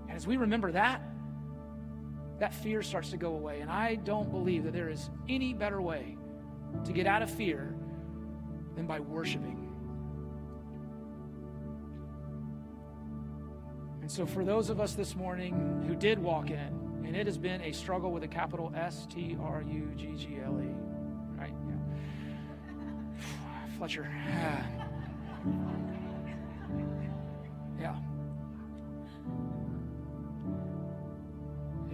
And 0.09 0.17
as 0.17 0.27
we 0.27 0.37
remember 0.37 0.73
that, 0.73 1.03
that 2.39 2.55
fear 2.55 2.83
starts 2.83 3.11
to 3.11 3.17
go 3.17 3.35
away. 3.35 3.61
And 3.61 3.71
I 3.71 3.97
don't 3.97 4.31
believe 4.31 4.65
that 4.65 4.73
there 4.73 4.89
is 4.89 5.11
any 5.29 5.53
better 5.53 5.81
way 5.81 6.17
to 6.85 6.93
get 6.93 7.07
out 7.07 7.23
of 7.23 7.31
fear 7.31 7.75
than 8.77 8.87
by 8.87 9.01
worshiping 9.01 9.61
And 14.11 14.17
so, 14.17 14.27
for 14.27 14.45
those 14.45 14.71
of 14.71 14.81
us 14.81 14.95
this 14.95 15.15
morning 15.15 15.85
who 15.87 15.95
did 15.95 16.19
walk 16.19 16.51
in, 16.51 17.05
and 17.07 17.15
it 17.15 17.27
has 17.27 17.39
been 17.39 17.61
a 17.61 17.71
struggle 17.71 18.11
with 18.11 18.25
a 18.25 18.27
capital 18.27 18.73
S 18.75 19.07
T 19.09 19.37
R 19.41 19.63
U 19.63 19.93
G 19.97 20.17
G 20.17 20.39
L 20.45 20.61
E, 20.61 20.67
right? 21.39 21.55
Yeah. 21.69 21.77
Fletcher. 23.79 24.11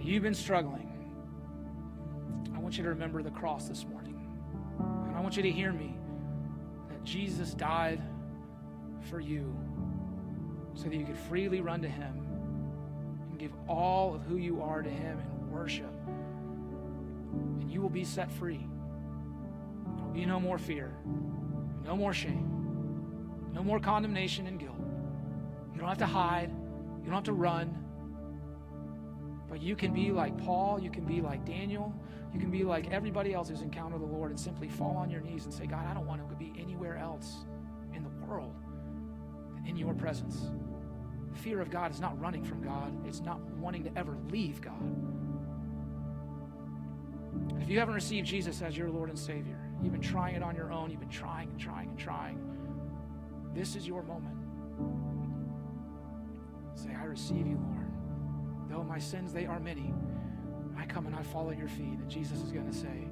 You've 0.07 0.23
been 0.23 0.33
struggling. 0.33 0.89
I 2.55 2.59
want 2.59 2.77
you 2.77 2.83
to 2.83 2.89
remember 2.89 3.21
the 3.21 3.29
cross 3.29 3.67
this 3.67 3.85
morning. 3.85 4.25
And 4.79 5.13
I 5.13 5.19
want 5.19 5.35
you 5.35 5.43
to 5.43 5.51
hear 5.51 5.73
me 5.73 5.97
that 6.87 7.03
Jesus 7.03 7.53
died 7.53 8.01
for 9.09 9.19
you 9.19 9.53
so 10.75 10.85
that 10.85 10.95
you 10.95 11.05
could 11.05 11.17
freely 11.17 11.59
run 11.59 11.81
to 11.81 11.89
Him 11.89 12.25
and 13.29 13.37
give 13.37 13.51
all 13.67 14.15
of 14.15 14.23
who 14.23 14.37
you 14.37 14.61
are 14.61 14.81
to 14.81 14.89
Him 14.89 15.19
and 15.19 15.51
worship. 15.51 15.93
And 17.59 17.69
you 17.69 17.81
will 17.81 17.89
be 17.89 18.05
set 18.05 18.31
free. 18.31 18.65
There 19.97 20.05
will 20.05 20.13
be 20.13 20.25
no 20.25 20.39
more 20.39 20.57
fear, 20.57 20.95
no 21.83 21.97
more 21.97 22.13
shame, 22.13 23.51
no 23.53 23.61
more 23.61 23.81
condemnation 23.81 24.47
and 24.47 24.57
guilt. 24.57 24.79
You 25.73 25.81
don't 25.81 25.89
have 25.89 25.97
to 25.97 26.05
hide, 26.05 26.49
you 26.49 27.05
don't 27.07 27.15
have 27.15 27.23
to 27.25 27.33
run. 27.33 27.83
But 29.49 29.61
you 29.61 29.75
can 29.75 29.93
be 29.93 30.11
like 30.11 30.37
Paul, 30.37 30.79
you 30.79 30.89
can 30.89 31.05
be 31.05 31.21
like 31.21 31.45
Daniel, 31.45 31.93
you 32.33 32.39
can 32.39 32.51
be 32.51 32.63
like 32.63 32.91
everybody 32.91 33.33
else 33.33 33.49
who's 33.49 33.61
encountered 33.61 34.01
the 34.01 34.05
Lord 34.05 34.31
and 34.31 34.39
simply 34.39 34.67
fall 34.67 34.97
on 34.97 35.09
your 35.09 35.21
knees 35.21 35.45
and 35.45 35.53
say, 35.53 35.65
God, 35.65 35.85
I 35.85 35.93
don't 35.93 36.05
want 36.05 36.27
to 36.29 36.35
be 36.35 36.53
anywhere 36.59 36.97
else 36.97 37.45
in 37.93 38.03
the 38.03 38.09
world 38.25 38.53
than 39.55 39.65
in 39.65 39.77
your 39.77 39.93
presence. 39.93 40.47
Fear 41.35 41.61
of 41.61 41.69
God 41.69 41.91
is 41.91 41.99
not 41.99 42.19
running 42.19 42.43
from 42.43 42.61
God, 42.61 42.91
it's 43.07 43.21
not 43.21 43.39
wanting 43.57 43.83
to 43.83 43.91
ever 43.97 44.17
leave 44.29 44.61
God. 44.61 44.73
If 47.61 47.69
you 47.69 47.79
haven't 47.79 47.95
received 47.95 48.27
Jesus 48.27 48.61
as 48.61 48.75
your 48.75 48.89
Lord 48.89 49.09
and 49.09 49.17
Savior, 49.17 49.59
you've 49.81 49.93
been 49.93 50.01
trying 50.01 50.35
it 50.35 50.43
on 50.43 50.55
your 50.55 50.71
own, 50.71 50.89
you've 50.89 50.99
been 50.99 51.09
trying 51.09 51.49
and 51.49 51.59
trying 51.59 51.89
and 51.89 51.97
trying, 51.97 52.39
this 53.53 53.75
is 53.75 53.87
your 53.87 54.03
moment. 54.03 54.35
Say, 56.75 56.89
I 56.95 57.05
receive 57.05 57.47
you, 57.47 57.59
Lord. 57.71 57.76
Though 58.69 58.83
my 58.83 58.99
sins, 58.99 59.33
they 59.33 59.45
are 59.45 59.59
many, 59.59 59.93
I 60.77 60.85
come 60.85 61.05
and 61.05 61.15
I 61.15 61.23
fall 61.23 61.49
at 61.49 61.57
your 61.57 61.67
feet. 61.67 61.99
And 61.99 62.09
Jesus 62.09 62.41
is 62.41 62.51
going 62.51 62.69
to 62.69 62.77
say, 62.77 63.07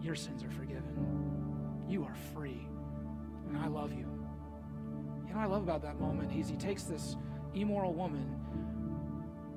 Your 0.00 0.14
sins 0.14 0.42
are 0.44 0.50
forgiven. 0.50 1.84
You 1.88 2.04
are 2.04 2.14
free. 2.34 2.66
And 3.48 3.58
I 3.58 3.68
love 3.68 3.92
you. 3.92 4.06
You 5.26 5.34
know 5.34 5.40
I 5.40 5.46
love 5.46 5.62
about 5.62 5.82
that 5.82 6.00
moment? 6.00 6.30
He's, 6.30 6.48
he 6.48 6.56
takes 6.56 6.84
this 6.84 7.16
immoral 7.54 7.92
woman 7.92 8.34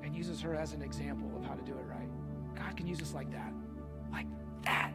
and 0.03 0.15
uses 0.15 0.41
her 0.41 0.55
as 0.55 0.73
an 0.73 0.81
example 0.81 1.31
of 1.37 1.43
how 1.43 1.53
to 1.53 1.61
do 1.63 1.73
it 1.73 1.85
right. 1.87 2.09
God 2.55 2.75
can 2.75 2.87
use 2.87 3.01
us 3.01 3.13
like 3.13 3.31
that. 3.31 3.53
Like 4.11 4.27
that. 4.63 4.91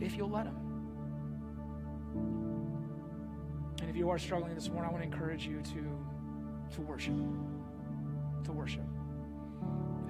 If 0.00 0.16
you'll 0.16 0.30
let 0.30 0.46
Him. 0.46 0.56
And 3.80 3.88
if 3.88 3.96
you 3.96 4.10
are 4.10 4.18
struggling 4.18 4.54
this 4.54 4.68
morning, 4.68 4.90
I 4.90 4.92
want 4.92 5.04
to 5.04 5.10
encourage 5.10 5.46
you 5.46 5.60
to, 5.62 6.74
to 6.74 6.80
worship. 6.82 7.14
To 8.44 8.52
worship. 8.52 8.82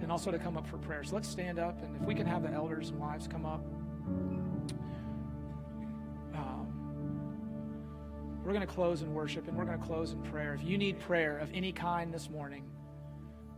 And 0.03 0.11
also 0.11 0.31
to 0.31 0.39
come 0.39 0.57
up 0.57 0.67
for 0.67 0.79
prayers. 0.79 1.11
So 1.11 1.17
let's 1.17 1.29
stand 1.29 1.59
up, 1.59 1.83
and 1.83 1.95
if 1.97 2.03
we 2.03 2.15
can 2.15 2.27
have 2.27 2.43
the 2.43 2.51
elders 2.51 2.91
and 2.91 2.99
wives 2.99 3.29
come 3.29 3.45
up. 3.45 3.61
Um, 6.35 6.67
we're 8.43 8.53
going 8.53 8.67
to 8.67 8.73
close 8.73 9.03
in 9.03 9.13
worship, 9.13 9.47
and 9.47 9.57
we're 9.57 9.65
going 9.65 9.79
to 9.79 9.85
close 9.85 10.13
in 10.13 10.23
prayer. 10.23 10.55
If 10.55 10.65
you 10.65 10.79
need 10.79 10.99
prayer 11.01 11.39
of 11.39 11.51
any 11.53 11.73
kind 11.73 12.15
this 12.15 12.31
morning, 12.31 12.65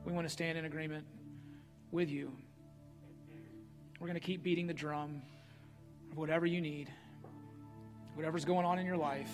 we 0.04 0.12
want 0.12 0.26
to 0.26 0.32
stand 0.32 0.58
in 0.58 0.64
agreement 0.64 1.06
with 1.92 2.10
you. 2.10 2.32
We're 4.00 4.08
going 4.08 4.18
to 4.18 4.26
keep 4.26 4.42
beating 4.42 4.66
the 4.66 4.74
drum 4.74 5.22
of 6.10 6.18
whatever 6.18 6.44
you 6.44 6.60
need, 6.60 6.90
whatever's 8.14 8.44
going 8.44 8.66
on 8.66 8.80
in 8.80 8.86
your 8.86 8.96
life. 8.96 9.30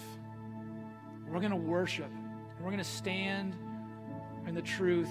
We're 1.27 1.41
going 1.41 1.53
to 1.53 1.57
worship. 1.57 2.11
We're 2.61 2.71
going 2.71 2.79
to 2.79 2.85
stand 2.85 3.57
in 4.47 4.55
the 4.55 4.63
truth 4.63 5.09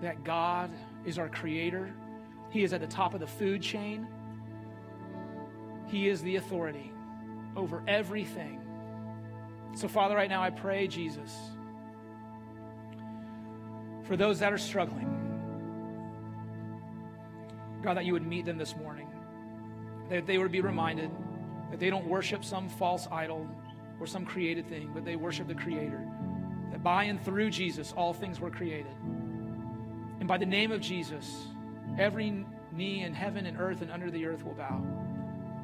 that 0.00 0.24
God 0.24 0.70
is 1.04 1.18
our 1.18 1.28
creator. 1.28 1.94
He 2.50 2.62
is 2.62 2.72
at 2.72 2.80
the 2.80 2.86
top 2.86 3.14
of 3.14 3.20
the 3.20 3.26
food 3.26 3.62
chain. 3.62 4.06
He 5.86 6.08
is 6.08 6.22
the 6.22 6.36
authority 6.36 6.92
over 7.56 7.82
everything. 7.86 8.60
So, 9.74 9.88
Father, 9.88 10.14
right 10.16 10.28
now 10.28 10.42
I 10.42 10.50
pray, 10.50 10.86
Jesus, 10.86 11.36
for 14.04 14.16
those 14.16 14.40
that 14.40 14.52
are 14.52 14.58
struggling, 14.58 15.16
God, 17.82 17.96
that 17.96 18.04
you 18.04 18.12
would 18.12 18.26
meet 18.26 18.44
them 18.44 18.58
this 18.58 18.76
morning, 18.76 19.08
that 20.10 20.26
they 20.26 20.38
would 20.38 20.52
be 20.52 20.60
reminded 20.60 21.10
that 21.70 21.78
they 21.78 21.88
don't 21.88 22.06
worship 22.06 22.44
some 22.44 22.68
false 22.68 23.06
idol 23.10 23.48
or 24.00 24.06
some 24.06 24.24
created 24.24 24.68
thing, 24.68 24.90
but 24.92 25.04
they 25.04 25.16
worship 25.16 25.46
the 25.46 25.54
Creator. 25.54 26.04
That 26.72 26.82
by 26.82 27.04
and 27.04 27.22
through 27.24 27.50
Jesus, 27.50 27.92
all 27.96 28.12
things 28.12 28.40
were 28.40 28.50
created. 28.50 28.92
By 30.30 30.38
the 30.38 30.46
name 30.46 30.70
of 30.70 30.80
Jesus, 30.80 31.48
every 31.98 32.46
knee 32.70 33.02
in 33.02 33.12
heaven 33.12 33.46
and 33.46 33.58
earth 33.58 33.82
and 33.82 33.90
under 33.90 34.12
the 34.12 34.26
earth 34.26 34.44
will 34.44 34.54
bow. 34.54 34.80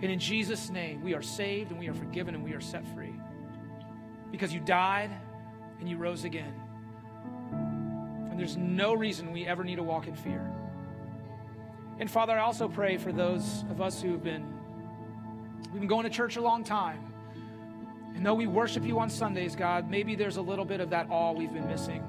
And 0.02 0.10
in 0.10 0.18
Jesus' 0.18 0.70
name, 0.70 1.04
we 1.04 1.14
are 1.14 1.22
saved 1.22 1.70
and 1.70 1.78
we 1.78 1.86
are 1.86 1.94
forgiven 1.94 2.34
and 2.34 2.42
we 2.42 2.52
are 2.52 2.60
set 2.60 2.84
free. 2.88 3.14
Because 4.32 4.52
you 4.52 4.58
died 4.58 5.12
and 5.78 5.88
you 5.88 5.96
rose 5.96 6.24
again. 6.24 6.52
And 8.28 8.36
there's 8.36 8.56
no 8.56 8.92
reason 8.92 9.30
we 9.30 9.46
ever 9.46 9.62
need 9.62 9.76
to 9.76 9.84
walk 9.84 10.08
in 10.08 10.16
fear. 10.16 10.50
And 12.00 12.10
Father, 12.10 12.36
I 12.36 12.40
also 12.40 12.66
pray 12.66 12.96
for 12.96 13.12
those 13.12 13.64
of 13.70 13.80
us 13.80 14.02
who've 14.02 14.20
been 14.20 14.52
we've 15.70 15.80
been 15.80 15.86
going 15.86 16.02
to 16.02 16.10
church 16.10 16.34
a 16.34 16.42
long 16.42 16.64
time. 16.64 17.12
And 18.16 18.26
though 18.26 18.34
we 18.34 18.48
worship 18.48 18.84
you 18.84 18.98
on 18.98 19.10
Sundays, 19.10 19.54
God, 19.54 19.88
maybe 19.88 20.16
there's 20.16 20.38
a 20.38 20.42
little 20.42 20.64
bit 20.64 20.80
of 20.80 20.90
that 20.90 21.06
awe 21.08 21.30
we've 21.30 21.54
been 21.54 21.68
missing. 21.68 22.02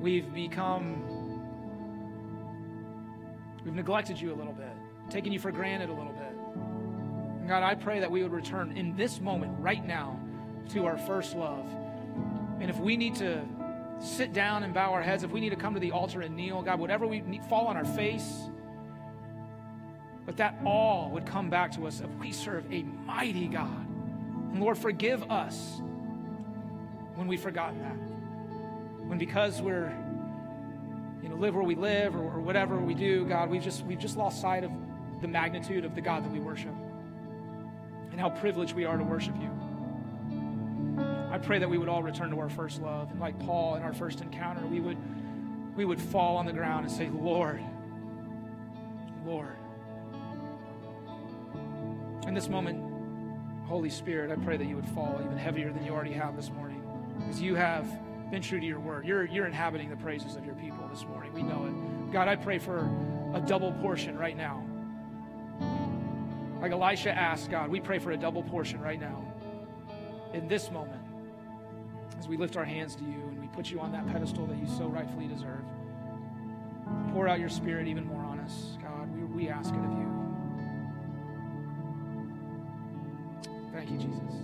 We've 0.00 0.32
become, 0.32 1.04
we've 3.64 3.74
neglected 3.74 4.20
you 4.20 4.32
a 4.32 4.36
little 4.36 4.52
bit, 4.52 4.72
taken 5.10 5.32
you 5.32 5.38
for 5.38 5.50
granted 5.50 5.88
a 5.88 5.92
little 5.92 6.12
bit. 6.12 6.32
And 7.40 7.48
God, 7.48 7.62
I 7.62 7.74
pray 7.74 8.00
that 8.00 8.10
we 8.10 8.22
would 8.22 8.32
return 8.32 8.76
in 8.76 8.96
this 8.96 9.20
moment, 9.20 9.54
right 9.58 9.84
now, 9.86 10.18
to 10.70 10.86
our 10.86 10.98
first 10.98 11.34
love. 11.34 11.66
And 12.60 12.70
if 12.70 12.78
we 12.78 12.96
need 12.96 13.14
to 13.16 13.42
sit 13.98 14.32
down 14.32 14.62
and 14.62 14.72
bow 14.72 14.92
our 14.92 15.02
heads, 15.02 15.24
if 15.24 15.30
we 15.30 15.40
need 15.40 15.50
to 15.50 15.56
come 15.56 15.74
to 15.74 15.80
the 15.80 15.92
altar 15.92 16.22
and 16.22 16.36
kneel, 16.36 16.62
God, 16.62 16.78
whatever 16.78 17.06
we 17.06 17.20
need, 17.20 17.44
fall 17.46 17.66
on 17.66 17.76
our 17.76 17.84
face, 17.84 18.48
but 20.26 20.36
that 20.36 20.58
all 20.64 21.10
would 21.10 21.26
come 21.26 21.50
back 21.50 21.72
to 21.72 21.86
us 21.86 22.00
if 22.00 22.10
we 22.20 22.32
serve 22.32 22.64
a 22.72 22.82
mighty 22.82 23.48
God. 23.48 23.86
And 24.52 24.60
Lord, 24.60 24.78
forgive 24.78 25.22
us 25.30 25.80
when 27.14 27.26
we've 27.26 27.40
forgotten 27.40 27.80
that. 27.80 27.96
When 29.08 29.18
because 29.18 29.60
we're, 29.60 29.92
you 31.22 31.28
know, 31.28 31.36
live 31.36 31.54
where 31.54 31.64
we 31.64 31.74
live 31.74 32.14
or, 32.14 32.22
or 32.22 32.40
whatever 32.40 32.78
we 32.78 32.94
do, 32.94 33.24
God, 33.26 33.50
we've 33.50 33.62
just 33.62 33.84
we've 33.84 33.98
just 33.98 34.16
lost 34.16 34.40
sight 34.40 34.64
of 34.64 34.70
the 35.20 35.28
magnitude 35.28 35.84
of 35.84 35.94
the 35.94 36.00
God 36.00 36.24
that 36.24 36.32
we 36.32 36.40
worship 36.40 36.74
and 38.10 38.20
how 38.20 38.30
privileged 38.30 38.74
we 38.74 38.84
are 38.84 38.96
to 38.96 39.04
worship 39.04 39.34
you. 39.40 39.50
I 41.30 41.38
pray 41.38 41.58
that 41.58 41.68
we 41.68 41.78
would 41.78 41.88
all 41.88 42.02
return 42.02 42.30
to 42.30 42.40
our 42.40 42.48
first 42.48 42.82
love. 42.82 43.10
And 43.10 43.20
like 43.20 43.38
Paul 43.40 43.76
in 43.76 43.82
our 43.82 43.92
first 43.92 44.20
encounter, 44.20 44.66
we 44.66 44.80
would 44.80 44.96
we 45.76 45.84
would 45.84 46.00
fall 46.00 46.36
on 46.36 46.46
the 46.46 46.52
ground 46.52 46.86
and 46.86 46.94
say, 46.94 47.08
Lord, 47.08 47.60
Lord. 49.24 49.56
In 52.26 52.34
this 52.34 52.48
moment, 52.48 52.90
Holy 53.66 53.90
Spirit, 53.90 54.30
I 54.30 54.36
pray 54.44 54.56
that 54.56 54.66
you 54.66 54.76
would 54.76 54.88
fall 54.88 55.20
even 55.24 55.36
heavier 55.36 55.72
than 55.72 55.84
you 55.84 55.92
already 55.92 56.12
have 56.12 56.36
this 56.36 56.50
morning. 56.50 56.82
Because 57.18 57.40
you 57.40 57.54
have 57.54 57.86
been 58.30 58.42
true 58.42 58.60
to 58.60 58.66
your 58.66 58.80
word. 58.80 59.04
You're, 59.04 59.24
you're 59.24 59.46
inhabiting 59.46 59.90
the 59.90 59.96
praises 59.96 60.36
of 60.36 60.44
your 60.44 60.54
people 60.54 60.86
this 60.88 61.04
morning. 61.04 61.32
We 61.32 61.42
know 61.42 61.66
it. 61.66 62.12
God, 62.12 62.28
I 62.28 62.36
pray 62.36 62.58
for 62.58 62.88
a 63.34 63.40
double 63.40 63.72
portion 63.72 64.16
right 64.16 64.36
now. 64.36 64.64
Like 66.60 66.72
Elisha 66.72 67.10
asked, 67.10 67.50
God, 67.50 67.70
we 67.70 67.80
pray 67.80 67.98
for 67.98 68.12
a 68.12 68.16
double 68.16 68.42
portion 68.42 68.80
right 68.80 69.00
now. 69.00 69.24
In 70.32 70.46
this 70.46 70.70
moment, 70.70 71.00
as 72.18 72.28
we 72.28 72.36
lift 72.36 72.56
our 72.56 72.64
hands 72.64 72.94
to 72.96 73.02
you 73.02 73.10
and 73.28 73.40
we 73.40 73.48
put 73.48 73.70
you 73.70 73.80
on 73.80 73.90
that 73.92 74.06
pedestal 74.06 74.46
that 74.46 74.58
you 74.58 74.66
so 74.66 74.86
rightfully 74.86 75.26
deserve. 75.26 75.64
Pour 77.12 77.26
out 77.28 77.40
your 77.40 77.48
spirit 77.48 77.88
even 77.88 78.04
more 78.04 78.22
on 78.22 78.38
us, 78.40 78.76
God. 78.82 79.10
We, 79.14 79.44
we 79.44 79.48
ask 79.48 79.72
it 79.72 79.78
of 79.78 79.90
you. 79.90 80.20
Thank 83.72 83.90
you, 83.90 83.98
Jesus. 83.98 84.34